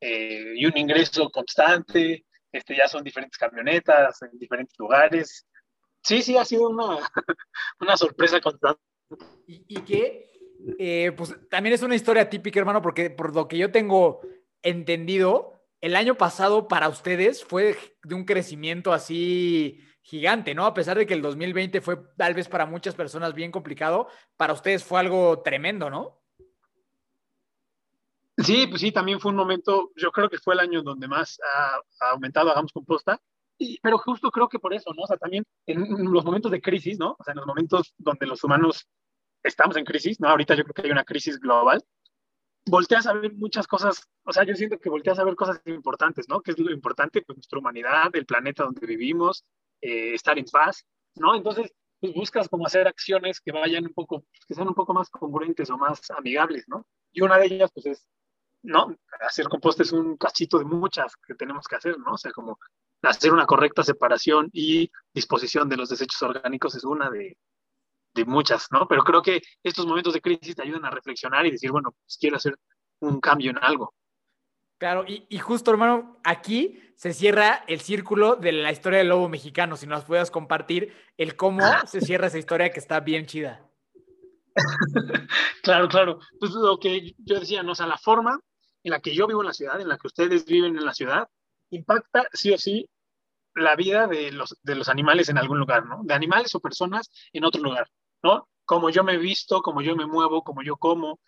[0.00, 5.46] eh, y un ingreso constante, este, ya son diferentes camionetas en diferentes lugares.
[6.02, 6.98] Sí, sí, ha sido una,
[7.80, 8.80] una sorpresa constante.
[9.46, 10.30] Y, que,
[10.78, 14.20] eh, pues también es una historia típica, hermano, porque por lo que yo tengo
[14.62, 20.66] entendido, el año pasado para ustedes fue de un crecimiento así gigante, ¿no?
[20.66, 24.52] A pesar de que el 2020 fue tal vez para muchas personas bien complicado, para
[24.52, 26.23] ustedes fue algo tremendo, ¿no?
[28.36, 31.38] Sí, pues sí, también fue un momento, yo creo que fue el año donde más
[31.54, 33.20] ha, aumentado Hagamos Composta,
[33.58, 35.02] y, pero justo creo que por eso, ¿no?
[35.02, 37.14] O sea, también en, los momentos de crisis, ¿no?
[37.16, 38.88] O sea, en los momentos donde los humanos
[39.42, 40.28] estamos en crisis, ¿no?
[40.28, 41.84] Ahorita yo creo que hay una crisis global,
[42.66, 46.28] volteas a ver muchas cosas, o sea, yo siento que volteas a ver cosas importantes,
[46.28, 46.40] ¿no?
[46.40, 47.22] ¿Qué es lo importante?
[47.22, 49.44] Pues nuestra humanidad, el planeta donde vivimos,
[49.80, 51.36] eh, estar en paz, ¿no?
[51.36, 55.08] Entonces, pues buscas como hacer acciones que vayan un poco, que sean un poco más
[55.08, 56.84] congruentes o más amigables, ¿no?
[57.12, 58.08] Y una de ellas, pues es
[58.64, 62.14] no, hacer composta es un cachito de muchas que tenemos que hacer, ¿no?
[62.14, 62.58] O sea, como
[63.02, 67.36] hacer una correcta separación y disposición de los desechos orgánicos es una de,
[68.14, 68.88] de muchas, ¿no?
[68.88, 72.16] Pero creo que estos momentos de crisis te ayudan a reflexionar y decir, bueno, pues
[72.18, 72.56] quiero hacer
[73.00, 73.94] un cambio en algo.
[74.78, 79.28] Claro, y, y, justo, hermano, aquí se cierra el círculo de la historia del lobo
[79.28, 79.76] mexicano.
[79.76, 83.64] Si nos puedas compartir el cómo se cierra esa historia que está bien chida.
[85.62, 86.18] claro, claro.
[86.38, 87.72] Pues lo que yo decía, ¿no?
[87.72, 88.40] O sea, la forma
[88.84, 90.94] en la que yo vivo en la ciudad, en la que ustedes viven en la
[90.94, 91.28] ciudad,
[91.70, 92.88] impacta sí o sí
[93.54, 96.02] la vida de los, de los animales en algún lugar, ¿no?
[96.04, 97.88] De animales o personas en otro lugar,
[98.22, 98.48] ¿no?
[98.64, 101.20] Como yo me visto, como yo me muevo, como yo como,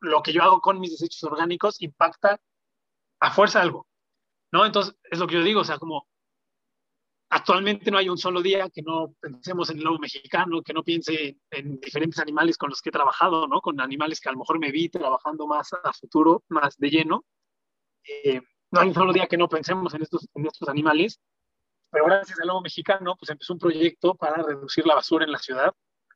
[0.00, 2.40] lo que yo hago con mis desechos orgánicos impacta
[3.20, 3.86] a fuerza algo,
[4.52, 4.64] ¿no?
[4.64, 6.06] Entonces, es lo que yo digo, o sea, como
[7.30, 10.82] actualmente no hay un solo día que no pensemos en el lobo mexicano, que no
[10.82, 13.60] piense en diferentes animales con los que he trabajado, ¿no?
[13.60, 17.24] Con animales que a lo mejor me vi trabajando más a futuro, más de lleno.
[18.06, 21.20] Eh, no hay un solo día que no pensemos en estos, en estos animales,
[21.90, 25.38] pero gracias al lobo mexicano, pues empezó un proyecto para reducir la basura en la
[25.38, 25.72] ciudad,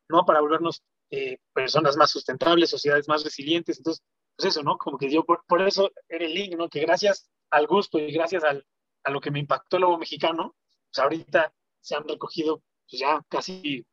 [0.08, 0.24] ¿no?
[0.24, 3.78] Para volvernos eh, personas más sustentables, sociedades más resilientes.
[3.78, 4.04] Entonces,
[4.36, 4.76] pues eso, ¿no?
[4.76, 6.68] Como que yo, por, por eso era el link, ¿no?
[6.68, 8.66] Que gracias al gusto y gracias al,
[9.04, 10.54] a lo que me impactó el lobo mexicano,
[10.90, 13.86] pues ahorita se han recogido pues ya casi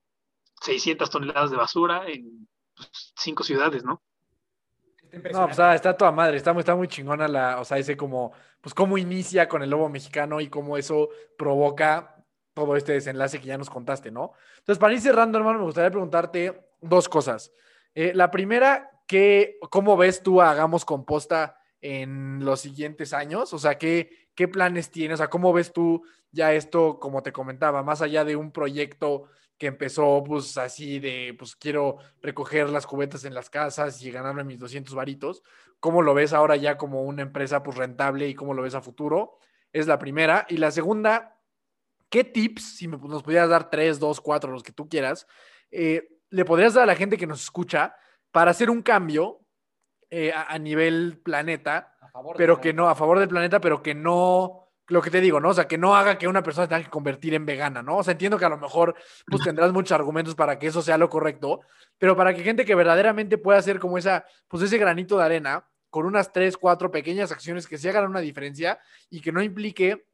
[0.61, 4.01] 600 toneladas de basura en pues, cinco ciudades, ¿no?
[5.31, 8.33] No, pues ah, está toda madre, está, está muy chingona la, o sea, ese como,
[8.59, 13.47] pues cómo inicia con el lobo mexicano y cómo eso provoca todo este desenlace que
[13.47, 14.33] ya nos contaste, ¿no?
[14.57, 17.51] Entonces, para ir cerrando, hermano, me gustaría preguntarte dos cosas.
[17.93, 23.53] Eh, la primera, ¿qué, ¿cómo ves tú a Hagamos Composta en los siguientes años?
[23.53, 25.15] O sea, ¿qué, ¿qué planes tienes?
[25.15, 29.29] O sea, ¿cómo ves tú ya esto, como te comentaba, más allá de un proyecto
[29.57, 34.43] que empezó pues así de, pues quiero recoger las cubetas en las casas y ganarme
[34.43, 35.43] mis 200 varitos,
[35.79, 38.81] ¿cómo lo ves ahora ya como una empresa pues rentable y cómo lo ves a
[38.81, 39.37] futuro?
[39.71, 40.45] Es la primera.
[40.49, 41.39] Y la segunda,
[42.09, 45.27] ¿qué tips, si nos pudieras dar tres, dos, cuatro, los que tú quieras,
[45.71, 47.95] eh, le podrías dar a la gente que nos escucha
[48.31, 49.45] para hacer un cambio
[50.09, 51.94] eh, a, nivel planeta,
[52.37, 55.49] pero que no, a favor del planeta, pero que no lo que te digo, ¿no?
[55.49, 57.97] O sea, que no haga que una persona tenga que convertir en vegana, ¿no?
[57.97, 58.95] O sea, entiendo que a lo mejor
[59.27, 61.61] pues tendrás muchos argumentos para que eso sea lo correcto,
[61.97, 65.67] pero para que gente que verdaderamente pueda hacer como esa, pues ese granito de arena,
[65.89, 70.05] con unas tres, cuatro pequeñas acciones que se hagan una diferencia y que no implique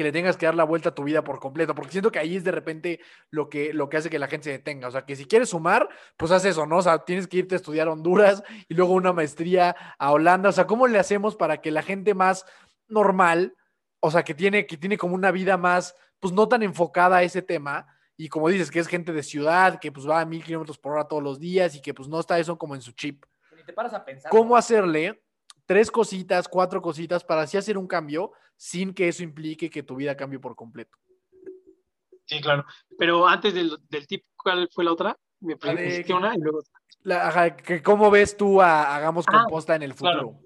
[0.00, 2.18] que le tengas que dar la vuelta a tu vida por completo, porque siento que
[2.18, 4.88] ahí es de repente lo que, lo que hace que la gente se detenga.
[4.88, 6.78] O sea, que si quieres sumar, pues haz eso, ¿no?
[6.78, 10.48] O sea, tienes que irte a estudiar a Honduras y luego una maestría a Holanda.
[10.48, 12.46] O sea, ¿cómo le hacemos para que la gente más
[12.88, 13.54] normal
[14.00, 17.22] o sea, que tiene, que tiene como una vida más, pues no tan enfocada a
[17.22, 17.86] ese tema.
[18.16, 20.92] Y como dices, que es gente de ciudad, que pues va a mil kilómetros por
[20.92, 23.24] hora todos los días y que pues no está eso como en su chip.
[23.54, 24.30] Ni te paras a pensar.
[24.30, 25.22] ¿Cómo hacerle
[25.70, 29.94] tres cositas, cuatro cositas para así hacer un cambio sin que eso implique que tu
[29.94, 30.98] vida cambie por completo?
[32.26, 32.64] Sí, claro.
[32.98, 35.16] Pero antes del, del tip, ¿cuál fue la otra?
[35.38, 36.58] Me preguntaste una y luego...
[37.02, 40.40] La, que ¿Cómo ves tú a Hagamos ah, Composta en el futuro?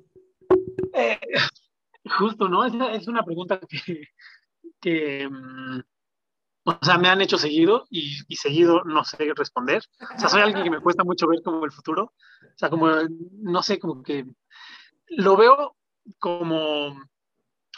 [0.93, 1.19] Eh,
[2.19, 2.67] Justo, ¿no?
[2.67, 4.09] Es, es una pregunta que,
[4.79, 5.81] que mm,
[6.65, 9.83] o sea, me han hecho seguido y, y, seguido no sé responder.
[10.17, 12.13] O sea, soy alguien que me cuesta mucho ver como el futuro.
[12.43, 12.89] O sea, como,
[13.41, 14.27] no sé, como que
[15.09, 15.77] lo veo
[16.19, 16.89] como,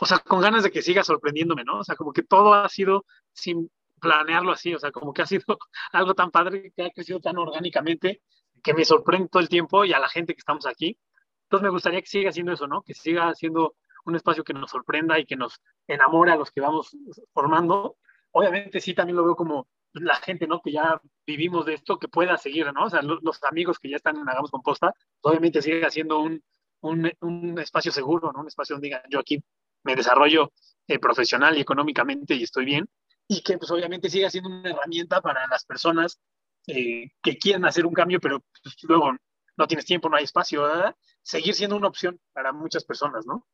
[0.01, 1.79] o sea, con ganas de que siga sorprendiéndome, ¿no?
[1.81, 3.71] O sea, como que todo ha sido sin
[4.01, 5.45] planearlo así, o sea, como que ha sido
[5.93, 8.23] algo tan padre, que ha crecido tan orgánicamente,
[8.63, 10.99] que me sorprende todo el tiempo y a la gente que estamos aquí.
[11.45, 12.83] Entonces me gustaría que siga haciendo eso, ¿no?
[12.83, 16.61] Que siga haciendo un espacio que nos sorprenda y que nos enamore a los que
[16.61, 16.97] vamos
[17.33, 17.97] formando.
[18.33, 20.61] Obviamente sí, también lo veo como la gente, ¿no?
[20.61, 22.85] Que ya vivimos de esto, que pueda seguir, ¿no?
[22.85, 26.43] O sea, los, amigos que ya están en Hagamos Composta, obviamente sigue siendo un,
[26.81, 28.41] un, un, espacio seguro, ¿no?
[28.41, 29.43] Un espacio donde digan, yo aquí
[29.83, 30.53] me desarrollo
[30.89, 32.89] eh, profesional y económicamente y estoy bien.
[33.29, 36.21] Y que pues obviamente siga siendo una herramienta para las personas
[36.67, 39.13] eh, que quieren hacer un cambio, pero pues, luego
[39.57, 40.95] no tienes tiempo, no hay espacio, ¿verdad?
[41.23, 43.47] Seguir siendo una opción para muchas personas, ¿no?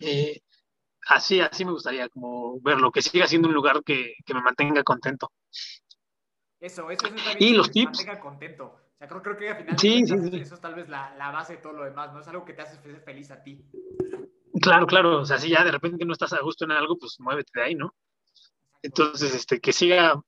[0.00, 0.40] Eh,
[1.08, 4.82] así, así me gustaría como verlo, que siga siendo un lugar que, que me mantenga
[4.82, 5.30] contento.
[6.60, 8.00] Eso, eso, eso y los tips.
[8.00, 8.85] Me mantenga contento.
[8.96, 10.36] O sea, creo, creo que al final sí, sí, sí.
[10.38, 12.20] eso es tal vez la, la, base de todo lo demás, ¿no?
[12.20, 13.62] Es algo que te hace feliz a ti.
[14.62, 15.20] Claro, claro.
[15.20, 17.62] O sea, si ya de repente no estás a gusto en algo, pues muévete de
[17.62, 17.94] ahí, ¿no?
[18.82, 20.18] Entonces, este, que siga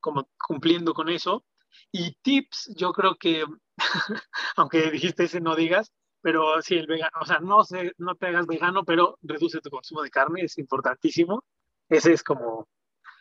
[0.00, 1.44] como cumpliendo con eso.
[1.92, 3.44] Y tips, yo creo que,
[4.56, 8.26] aunque dijiste ese no digas, pero sí, el vegano, o sea, no, sé, no te
[8.26, 11.44] hagas vegano, pero reduce tu consumo de carne, es importantísimo.
[11.88, 12.66] Ese es como,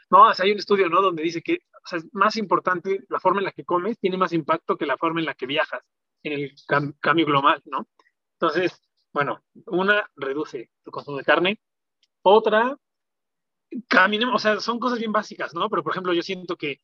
[0.10, 1.02] no, hay un estudio, ¿no?
[1.02, 1.60] Donde dice que
[1.92, 5.20] es más importante la forma en la que comes, tiene más impacto que la forma
[5.20, 5.84] en la que viajas
[6.24, 6.56] en el
[7.00, 7.88] cambio global, ¿no?
[8.40, 8.82] Entonces,
[9.14, 11.60] bueno, una, reduce tu consumo de carne.
[12.22, 12.78] Otra,
[13.88, 15.70] caminemos, o sea, son cosas bien básicas, ¿no?
[15.70, 16.82] Pero, por ejemplo, yo siento que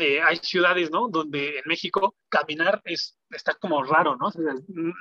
[0.00, 1.08] eh, hay ciudades, ¿no?
[1.08, 4.30] Donde en México caminar es, está como raro, ¿no?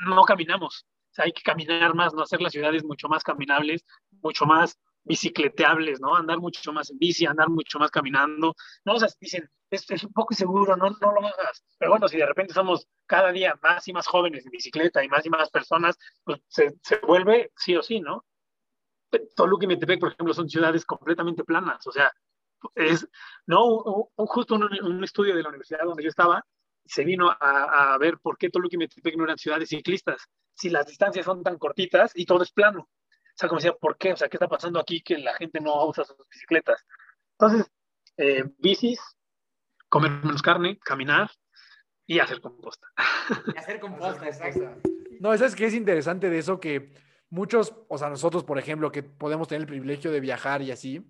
[0.06, 0.86] no caminamos.
[1.18, 3.86] Hay que caminar más, no hacer las ciudades mucho más caminables,
[4.22, 6.16] mucho más bicicleteables, ¿no?
[6.16, 8.94] Andar mucho más en bici, andar mucho más caminando, ¿no?
[8.94, 11.64] O sea, dicen, es un poco seguro, no, no lo hagas.
[11.78, 15.10] Pero bueno, si de repente somos cada día más y más jóvenes en bicicleta y
[15.10, 18.26] más y más personas, pues se, se vuelve sí o sí, ¿no?
[19.36, 22.12] Toluca y Metepec, por ejemplo, son ciudades completamente planas, o sea,
[22.76, 23.08] es,
[23.46, 26.44] no, un, justo un, un, estudio de la universidad donde yo estaba,
[26.86, 30.70] se vino a, a, ver por qué Toluca y Metepec no eran ciudades ciclistas, si
[30.70, 32.90] las distancias son tan cortitas y todo es plano.
[33.34, 34.14] O sea, como decía, ¿por qué?
[34.14, 36.86] O sea, ¿qué está pasando aquí que la gente no usa sus bicicletas?
[37.32, 37.72] Entonces,
[38.18, 39.00] eh, bicis,
[39.90, 41.32] comer menos carne, caminar
[42.06, 42.88] y hacer composta.
[43.54, 44.76] Y hacer composta, exacto.
[45.20, 46.94] No, eso es que es interesante de eso que
[47.30, 51.04] muchos, o sea, nosotros, por ejemplo, que podemos tener el privilegio de viajar y así,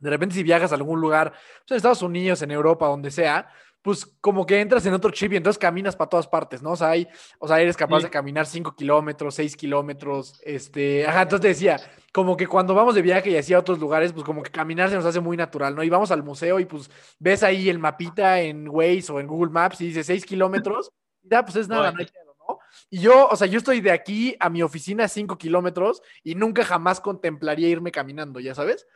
[0.00, 3.48] de repente si viajas a algún lugar, pues en Estados Unidos, en Europa, donde sea,
[3.84, 6.70] pues como que entras en otro chip y entonces caminas para todas partes, ¿no?
[6.70, 7.06] O sea, hay,
[7.38, 8.04] o sea eres capaz sí.
[8.04, 11.76] de caminar 5 kilómetros, 6 kilómetros, este, ajá, entonces te decía,
[12.10, 14.88] como que cuando vamos de viaje y así a otros lugares, pues como que caminar
[14.88, 15.82] se nos hace muy natural, ¿no?
[15.82, 19.52] Y vamos al museo y pues ves ahí el mapita en Waze o en Google
[19.52, 20.90] Maps y dice 6 kilómetros,
[21.22, 22.06] ya pues es nada, no hay
[22.48, 22.58] ¿no?
[22.88, 26.64] Y yo, o sea, yo estoy de aquí a mi oficina 5 kilómetros y nunca
[26.64, 28.86] jamás contemplaría irme caminando, ¿ya sabes?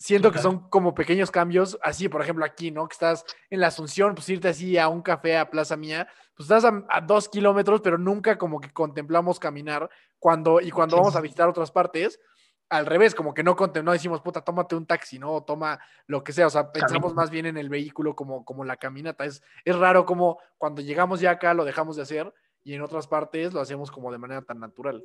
[0.00, 2.88] Siento que son como pequeños cambios, así por ejemplo aquí, ¿no?
[2.88, 6.50] Que estás en la Asunción, pues irte así a un café a Plaza Mía, pues
[6.50, 11.14] estás a, a dos kilómetros, pero nunca como que contemplamos caminar cuando, y cuando vamos
[11.16, 12.18] a visitar otras partes,
[12.70, 15.32] al revés, como que no, no decimos, puta, tómate un taxi, ¿no?
[15.34, 18.64] O toma lo que sea, o sea, pensamos más bien en el vehículo como, como
[18.64, 19.24] la caminata.
[19.24, 22.32] Es, es raro como cuando llegamos ya acá lo dejamos de hacer
[22.62, 25.04] y en otras partes lo hacemos como de manera tan natural.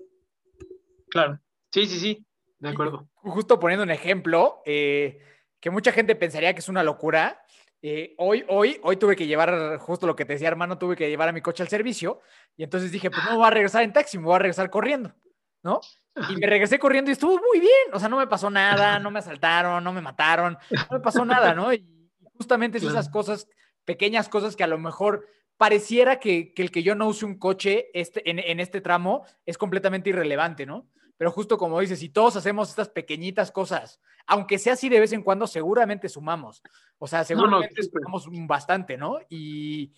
[1.09, 1.39] Claro,
[1.71, 2.25] sí, sí, sí,
[2.65, 3.07] de acuerdo.
[3.15, 5.19] Justo poniendo un ejemplo, eh,
[5.59, 7.41] que mucha gente pensaría que es una locura.
[7.81, 11.09] Eh, hoy, hoy, hoy tuve que llevar, justo lo que te decía hermano, tuve que
[11.09, 12.21] llevar a mi coche al servicio
[12.57, 15.13] y entonces dije, pues no voy a regresar en taxi, me voy a regresar corriendo,
[15.61, 15.81] ¿no?
[16.29, 19.11] Y me regresé corriendo y estuvo muy bien, o sea, no me pasó nada, no
[19.11, 21.73] me asaltaron, no me mataron, no me pasó nada, ¿no?
[21.73, 21.85] Y
[22.33, 23.47] justamente es esas cosas,
[23.83, 27.37] pequeñas cosas que a lo mejor pareciera que, que el que yo no use un
[27.37, 30.89] coche este, en, en este tramo es completamente irrelevante, ¿no?
[31.17, 35.13] Pero justo como dices, si todos hacemos estas pequeñitas cosas, aunque sea así de vez
[35.13, 36.61] en cuando, seguramente sumamos.
[36.97, 39.19] O sea, seguramente no, no, sumamos bastante, ¿no?
[39.29, 39.93] Y,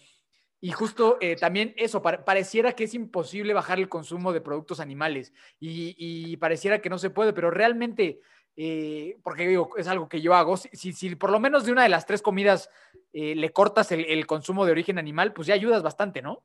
[0.59, 4.79] y justo eh, también eso, pa pareciera que es imposible bajar el consumo de productos
[4.79, 8.19] animales y, y pareciera que no se puede, pero realmente,
[8.55, 11.83] eh, porque digo, es algo que yo hago, si, si, por lo menos de una
[11.83, 12.69] de las tres comidas
[13.13, 16.43] eh, le cortas el, el consumo de origen animal, pues ya ayudas bastante, ¿no?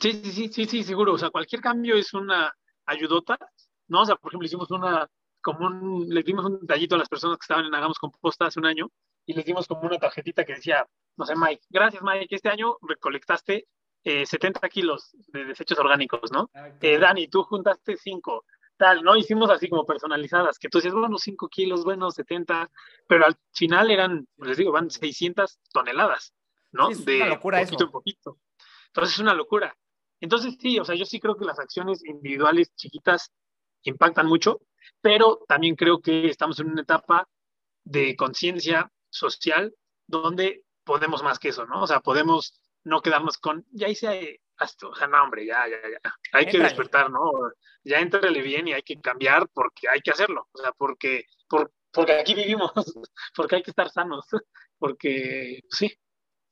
[0.00, 1.14] Sí, sí, sí, sí, sí, seguro.
[1.14, 2.52] O sea, cualquier cambio es una
[2.86, 3.38] ayudota,
[3.88, 4.02] ¿no?
[4.02, 5.08] O sea, por ejemplo, hicimos una,
[5.42, 8.58] como un, les dimos un detallito a las personas que estaban en Hagamos Composta hace
[8.58, 8.90] un año
[9.26, 12.76] y les dimos como una tarjetita que decía, no sé, Mike, gracias Mike, este año
[12.82, 13.66] recolectaste
[14.04, 16.48] eh, 70 kilos de desechos orgánicos, ¿no?
[16.54, 18.44] Ah, eh, Dani, tú juntaste 5,
[18.76, 19.16] tal, ¿no?
[19.16, 22.70] Hicimos así como personalizadas, que tú decías, bueno, 5 kilos, bueno, 70,
[23.08, 26.34] pero al final eran, pues les digo, van 600 toneladas,
[26.72, 26.86] ¿no?
[26.86, 27.84] Sí, es de una locura poquito eso.
[27.84, 28.38] en poquito.
[28.88, 29.76] Entonces es una locura.
[30.20, 33.32] Entonces, sí, o sea, yo sí creo que las acciones individuales chiquitas
[33.82, 34.60] impactan mucho,
[35.00, 37.28] pero también creo que estamos en una etapa
[37.84, 39.74] de conciencia social
[40.06, 41.82] donde podemos más que eso, ¿no?
[41.82, 45.76] O sea, podemos no quedarnos con, ya hice esto, o sea, no, hombre, ya, ya,
[45.76, 46.14] ya.
[46.32, 46.50] Hay Entrale.
[46.50, 47.30] que despertar, ¿no?
[47.84, 51.72] Ya entrale bien y hay que cambiar porque hay que hacerlo, o sea, porque, por,
[51.92, 52.72] porque aquí vivimos,
[53.34, 54.26] porque hay que estar sanos,
[54.78, 55.92] porque sí,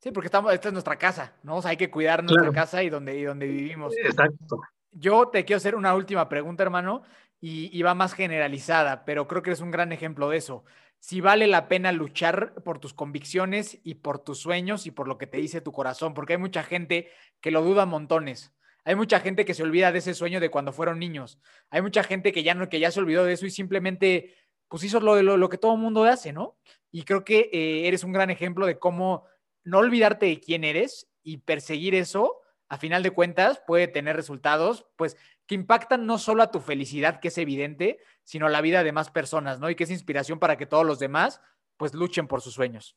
[0.05, 1.57] Sí, porque estamos, esta es nuestra casa, ¿no?
[1.57, 2.53] O sea, hay que cuidar nuestra claro.
[2.53, 3.95] casa y donde, y donde vivimos.
[3.97, 4.61] Exacto.
[4.91, 7.05] Yo te quiero hacer una última pregunta, hermano,
[7.41, 10.63] y, y, va más generalizada, pero creo que eres un gran ejemplo de eso.
[10.99, 15.17] Si vale la pena luchar por tus convicciones y por tus sueños y por lo
[15.17, 17.09] que te dice tu corazón, porque hay mucha gente
[17.41, 18.53] que lo duda montones.
[18.85, 21.39] Hay mucha gente que se olvida de ese sueño de cuando fueron niños.
[21.71, 24.35] Hay mucha gente que ya no, que ya se olvidó de eso y simplemente,
[24.69, 26.59] pues hizo lo, lo, lo que todo el mundo hace, ¿no?
[26.93, 29.25] Y creo que eh, eres un gran ejemplo de cómo
[29.65, 34.87] no olvidarte de quién eres y perseguir eso, a final de cuentas, puede tener resultados,
[34.97, 38.83] pues, que impactan no solo a tu felicidad, que es evidente, sino a la vida
[38.83, 39.69] de más personas, ¿no?
[39.69, 41.41] Y que es inspiración para que todos los demás,
[41.77, 42.97] pues, luchen por sus sueños.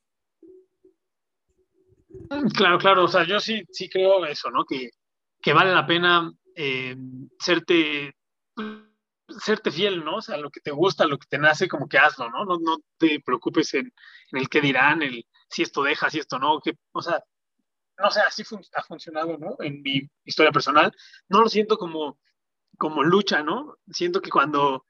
[2.55, 4.65] Claro, claro, o sea, yo sí, sí creo eso, ¿no?
[4.65, 4.91] Que,
[5.41, 6.95] que vale la pena eh,
[7.39, 8.15] serte,
[9.27, 10.17] serte fiel, ¿no?
[10.17, 12.45] O sea, lo que te gusta, lo que te nace, como que hazlo, ¿no?
[12.45, 13.93] No, no te preocupes en
[14.31, 17.23] el qué dirán, el, si esto deja, si esto no, que, o sea,
[17.97, 18.43] no sé, así
[18.73, 19.55] ha funcionado, ¿no?
[19.59, 20.91] En mi historia personal,
[21.29, 22.19] no lo siento como,
[22.77, 23.77] como lucha, ¿no?
[23.89, 24.85] Siento que cuando,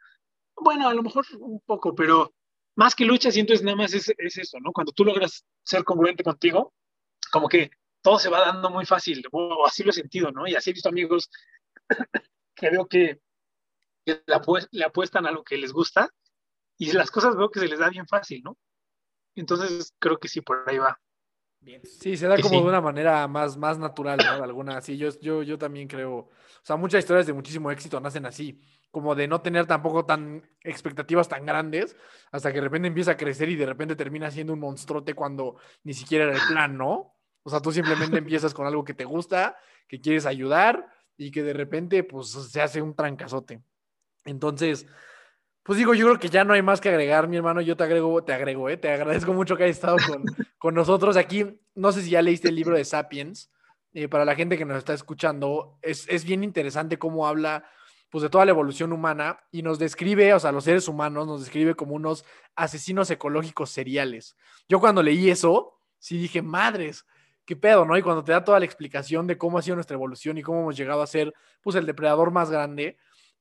[0.56, 2.34] bueno, a lo mejor un poco, pero
[2.76, 4.72] más que lucha, siento es nada más es, es eso, ¿no?
[4.72, 6.74] Cuando tú logras ser congruente contigo,
[7.32, 10.48] como que todo se va dando muy fácil, o así lo he sentido, ¿no?
[10.48, 11.30] Y así he visto amigos
[12.56, 13.20] que veo que
[14.06, 16.10] le, apuestan a lo que les gusta
[16.78, 18.58] y las cosas veo que se les da bien fácil, ¿no?
[19.38, 21.00] Entonces creo que sí, por ahí va.
[21.60, 21.82] Bien.
[21.84, 22.62] Sí, se da Que como sí.
[22.62, 24.38] de una manera más, más natural, ¿no?
[24.38, 26.30] De alguna, sí, yo, yo, yo también creo, o
[26.64, 31.28] sea, muchas historias de muchísimo éxito nacen así, como de no tener tampoco tan expectativas
[31.28, 31.96] tan grandes,
[32.32, 35.58] hasta que de repente empieza a crecer y de repente termina siendo un monstruote cuando
[35.84, 37.16] ni siquiera era el plan, ¿no?
[37.44, 39.58] O sea, tú simplemente empiezas con algo que te gusta,
[39.88, 43.62] que quieres ayudar y que de repente, pues, se hace un trancazote.
[44.26, 44.88] Entonces,
[45.68, 47.60] pues digo, yo creo que ya no hay más que agregar, mi hermano.
[47.60, 48.78] Yo te agrego, te agrego, ¿eh?
[48.78, 50.24] Te agradezco mucho que hayas estado con,
[50.58, 51.60] con nosotros aquí.
[51.76, 53.52] No sé si ya leíste el libro de Sapiens.
[53.94, 57.66] eh, para la gente que nos está escuchando, es, es bien interesante cómo habla
[58.10, 61.42] pues de toda la evolución humana y nos describe, o sea, los seres humanos nos
[61.42, 62.24] describe como unos
[62.56, 64.38] asesinos ecológicos seriales.
[64.70, 67.06] Yo cuando leí eso, sí dije, madres,
[67.46, 67.98] qué pedo, ¿no?
[67.98, 70.62] Y cuando te da toda la explicación de cómo ha sido nuestra evolución y cómo
[70.62, 72.98] hemos llegado a ser, pues, el depredador más grande,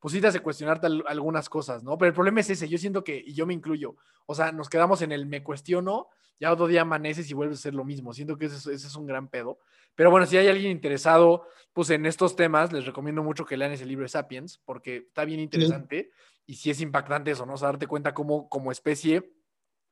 [0.07, 1.99] pues sí te hace cuestionarte al- algunas cosas, ¿no?
[1.99, 3.97] Pero el problema es ese, yo siento que, y yo me incluyo,
[4.27, 7.63] o sea, nos quedamos en el me cuestiono, ya otro día amaneces y vuelves a
[7.63, 9.59] ser lo mismo, siento que ese, es- ese es un gran pedo.
[9.97, 13.73] Pero bueno, si hay alguien interesado, pues en estos temas, les recomiendo mucho que lean
[13.73, 16.13] ese libro de Sapiens, porque está bien interesante
[16.47, 17.55] y sí es impactante eso, ¿no?
[17.55, 19.33] O sea, darte cuenta cómo como especie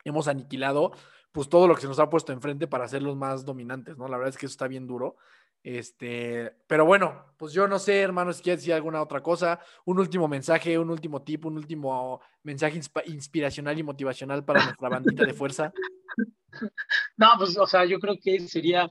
[0.04, 0.92] hemos aniquilado
[1.32, 4.06] pues todo lo que se nos ha puesto enfrente para ser los más dominantes, ¿no?
[4.06, 5.16] La verdad es que eso está bien duro.
[5.64, 9.98] Este, pero bueno, pues yo no sé, hermano, si quieres decir alguna otra cosa, un
[9.98, 15.32] último mensaje, un último tip, un último mensaje inspiracional y motivacional para nuestra bandita de
[15.34, 15.72] fuerza.
[17.16, 18.88] No, pues, o sea, yo creo que sería.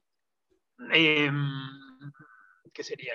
[0.94, 1.32] eh,
[2.74, 3.14] ¿Qué sería?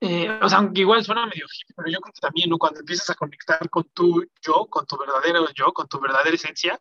[0.00, 2.56] Eh, o sea, aunque igual suena medio hippie, pero yo creo que también, ¿no?
[2.56, 6.80] Cuando empiezas a conectar con tu yo, con tu verdadero yo, con tu verdadera esencia,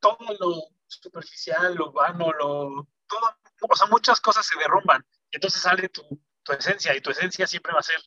[0.00, 2.88] todo lo superficial, lo vano, lo.
[3.06, 3.20] Todo,
[3.70, 5.06] o sea, muchas cosas se derrumban.
[5.30, 6.02] Entonces sale tu,
[6.42, 8.00] tu esencia, y tu esencia siempre va a ser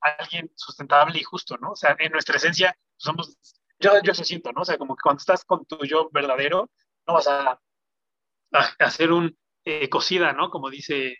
[0.00, 1.72] alguien sustentable y justo, ¿no?
[1.72, 3.36] O sea, en nuestra esencia somos.
[3.78, 4.62] Yo, yo se siento, ¿no?
[4.62, 6.70] O sea, como que cuando estás con tu yo verdadero,
[7.06, 7.60] no vas a,
[8.78, 10.50] hacer un eh, cocida, ¿no?
[10.50, 11.16] Como dice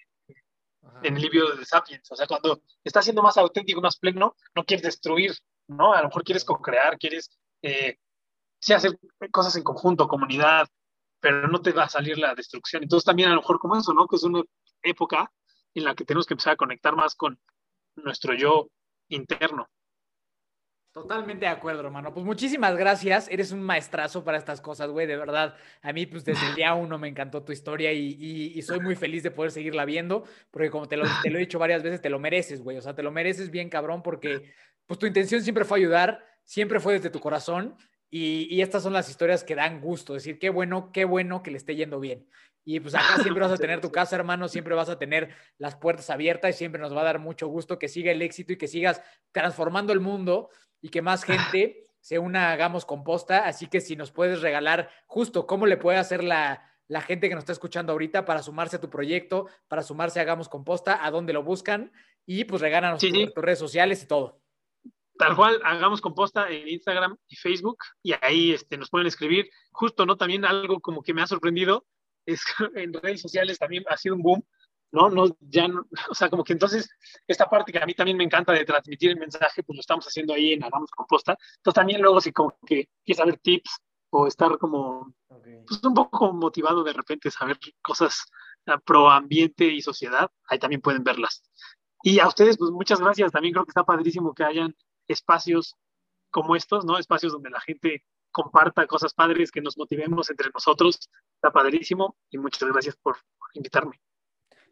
[1.03, 2.11] en el libro de Sapiens.
[2.11, 5.35] O sea, cuando estás siendo más auténtico, más pleno, no quieres destruir,
[5.69, 5.93] ¿no?
[5.93, 7.31] A lo mejor quieres co-crear, quieres
[7.63, 7.99] eh,
[8.59, 8.99] sí hacer
[9.31, 10.69] cosas en conjunto, comunidad,
[11.21, 12.83] pero no te va a salir la destrucción.
[12.83, 14.07] Entonces también a lo mejor como eso, ¿no?
[14.07, 14.43] Que es una
[14.87, 15.33] época
[15.75, 17.39] en la que tenemos que empezar a conectar más con
[17.97, 18.71] nuestro yo
[19.09, 19.69] interno.
[20.97, 22.15] Totalmente de acuerdo, hermano.
[22.15, 23.29] Pues muchísimas gracias.
[23.29, 25.07] Eres un maestrazo para estas cosas, güey.
[25.07, 28.81] De verdad, a mí, pues desde el día uno me encantó tu historia y, soy
[28.81, 31.83] muy feliz de poder seguirla viendo, porque como te lo, te lo he dicho varias
[31.83, 32.79] veces, te lo mereces, güey.
[32.79, 34.55] O sea, te lo mereces bien, cabrón, porque
[34.87, 37.77] pues tu intención siempre fue ayudar, siempre fue desde tu corazón
[38.09, 40.15] y, y estas son las historias que dan gusto.
[40.15, 42.27] Decir, qué bueno, qué bueno que le esté yendo bien.
[42.69, 45.77] Y pues acá siempre vas a tener tu casa, hermano, siempre vas a tener las
[45.77, 48.59] puertas abiertas y siempre nos va a dar mucho gusto que siga el éxito y
[48.59, 49.01] que sigas
[49.31, 50.51] transformando el mundo
[50.83, 53.47] y que más gente se una a Hagamos Composta.
[53.47, 57.37] Así que si nos puedes regalar justo cómo le puede hacer la, la gente que
[57.37, 61.13] nos está escuchando ahorita para sumarse a tu proyecto, para sumarse a Hagamos Composta, a
[61.13, 61.93] dónde lo buscan
[62.27, 63.31] y pues regálanos sí.
[63.33, 64.41] tus redes sociales y todo.
[65.19, 69.49] Tal cual, hagamos composta en Instagram y Facebook y ahí este, nos pueden escribir.
[69.71, 70.17] Justo, ¿no?
[70.17, 71.87] También algo como que me ha sorprendido
[72.27, 72.43] es
[72.75, 74.45] en redes sociales también ha sido un boom,
[74.93, 75.09] ¿no?
[75.09, 76.89] no ya no, o sea, como que entonces
[77.27, 80.07] esta parte que a mí también me encanta de transmitir el mensaje, pues lo estamos
[80.07, 81.39] haciendo ahí en Hagamos Composta.
[81.57, 85.15] Entonces también luego si como que quieres saber tips o estar como
[85.67, 88.27] pues un poco motivado de repente saber cosas
[88.67, 91.43] ah, pro ambiente y sociedad, ahí también pueden verlas.
[92.03, 93.33] Y a ustedes, pues muchas gracias.
[93.33, 94.77] También creo que está padrísimo que hayan
[95.09, 95.75] espacios
[96.31, 96.99] como estos, ¿no?
[96.99, 101.09] Espacios donde la gente comparta cosas padres, que nos motivemos entre nosotros.
[101.37, 103.17] Está padrísimo y muchas gracias por,
[103.55, 104.01] invitarme.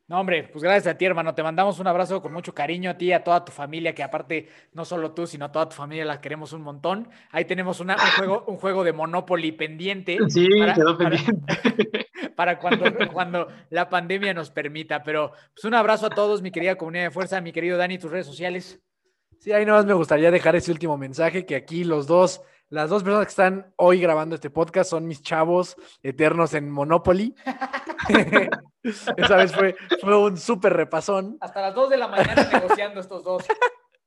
[0.06, 1.34] No, hombre, pues gracias a ti, hermano.
[1.34, 4.02] Te mandamos un abrazo con mucho cariño a ti y a toda tu familia, que
[4.02, 7.08] aparte, no solo tú, sino a toda tu familia la queremos un montón.
[7.30, 10.18] Ahí tenemos una- un, juego, un juego de Monopoly pendiente.
[10.28, 12.10] Sí, para- quedó para- pendiente.
[12.36, 15.02] para cuando, cuando la pandemia nos permita.
[15.02, 18.10] Pero pues un abrazo a todos, mi querida comunidad de fuerza, mi querido Dani, tus
[18.10, 18.82] redes sociales.
[19.38, 22.42] Sí, ahí nada más me gustaría dejar ese último mensaje, que aquí los dos,
[22.74, 27.32] las dos personas que están hoy grabando este podcast son mis chavos eternos en Monopoly.
[29.16, 31.38] Esa vez fue, fue un súper repasón.
[31.40, 33.44] Hasta las 2 de la mañana negociando estos dos.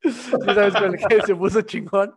[0.03, 2.13] Sí, sabes con el que se puso chingón.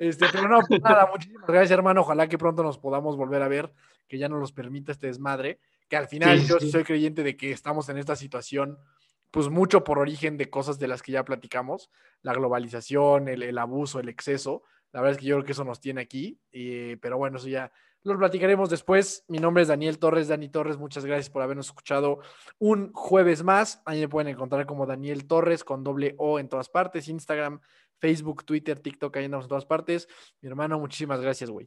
[0.00, 2.00] Este, pero no, pues nada, muchísimas gracias, hermano.
[2.00, 3.72] Ojalá que pronto nos podamos volver a ver,
[4.08, 5.60] que ya no nos permita este desmadre.
[5.88, 6.70] Que al final Sí, yo sí.
[6.70, 8.76] soy creyente de que estamos en esta situación,
[9.30, 11.90] pues mucho por origen de cosas de las que ya platicamos,
[12.22, 14.64] la globalización, el, el abuso, el exceso.
[14.92, 17.48] La verdad es que yo creo que eso nos tiene aquí, eh, pero bueno, eso
[17.48, 17.70] ya
[18.02, 19.24] Lo platicaremos después.
[19.28, 20.78] Mi nombre es Daniel Torres, Dani Torres.
[20.78, 22.20] Muchas gracias por habernos escuchado
[22.58, 23.82] un jueves más.
[23.84, 27.60] Ahí me pueden encontrar como Daniel Torres con doble O en todas partes, Instagram,
[27.98, 30.08] Facebook, Twitter, TikTok, ahí andamos en todas partes.
[30.40, 31.66] Mi hermano, muchísimas gracias, güey.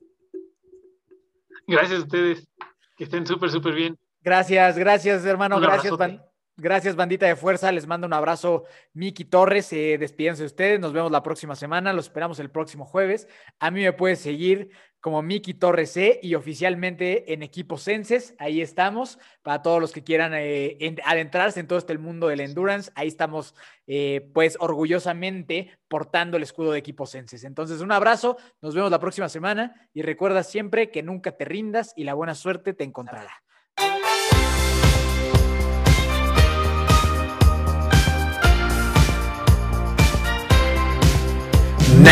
[1.68, 2.48] Gracias a ustedes.
[2.96, 3.98] Que estén súper, súper bien.
[4.22, 5.58] Gracias, gracias, hermano.
[5.58, 6.29] Un gracias, abrazote.
[6.60, 7.72] Gracias, bandita de fuerza.
[7.72, 9.72] Les mando un abrazo, Miki Torres.
[9.74, 10.80] Eh, despídense de ustedes.
[10.80, 11.94] Nos vemos la próxima semana.
[11.94, 13.28] Los esperamos el próximo jueves.
[13.60, 14.70] A mí me puedes seguir
[15.02, 18.36] como Miki Torres C y oficialmente en Equipo Senses.
[18.38, 19.18] Ahí estamos.
[19.44, 23.08] Para todos los que quieran eh, en- adentrarse en todo este mundo del endurance, ahí
[23.08, 23.56] estamos,
[23.88, 27.46] eh, pues orgullosamente portando el escudo de Equipo Senses.
[27.46, 28.38] Entonces, un abrazo.
[28.62, 32.36] Nos vemos la próxima semana y recuerda siempre que nunca te rindas y la buena
[32.36, 33.32] suerte te encontrará.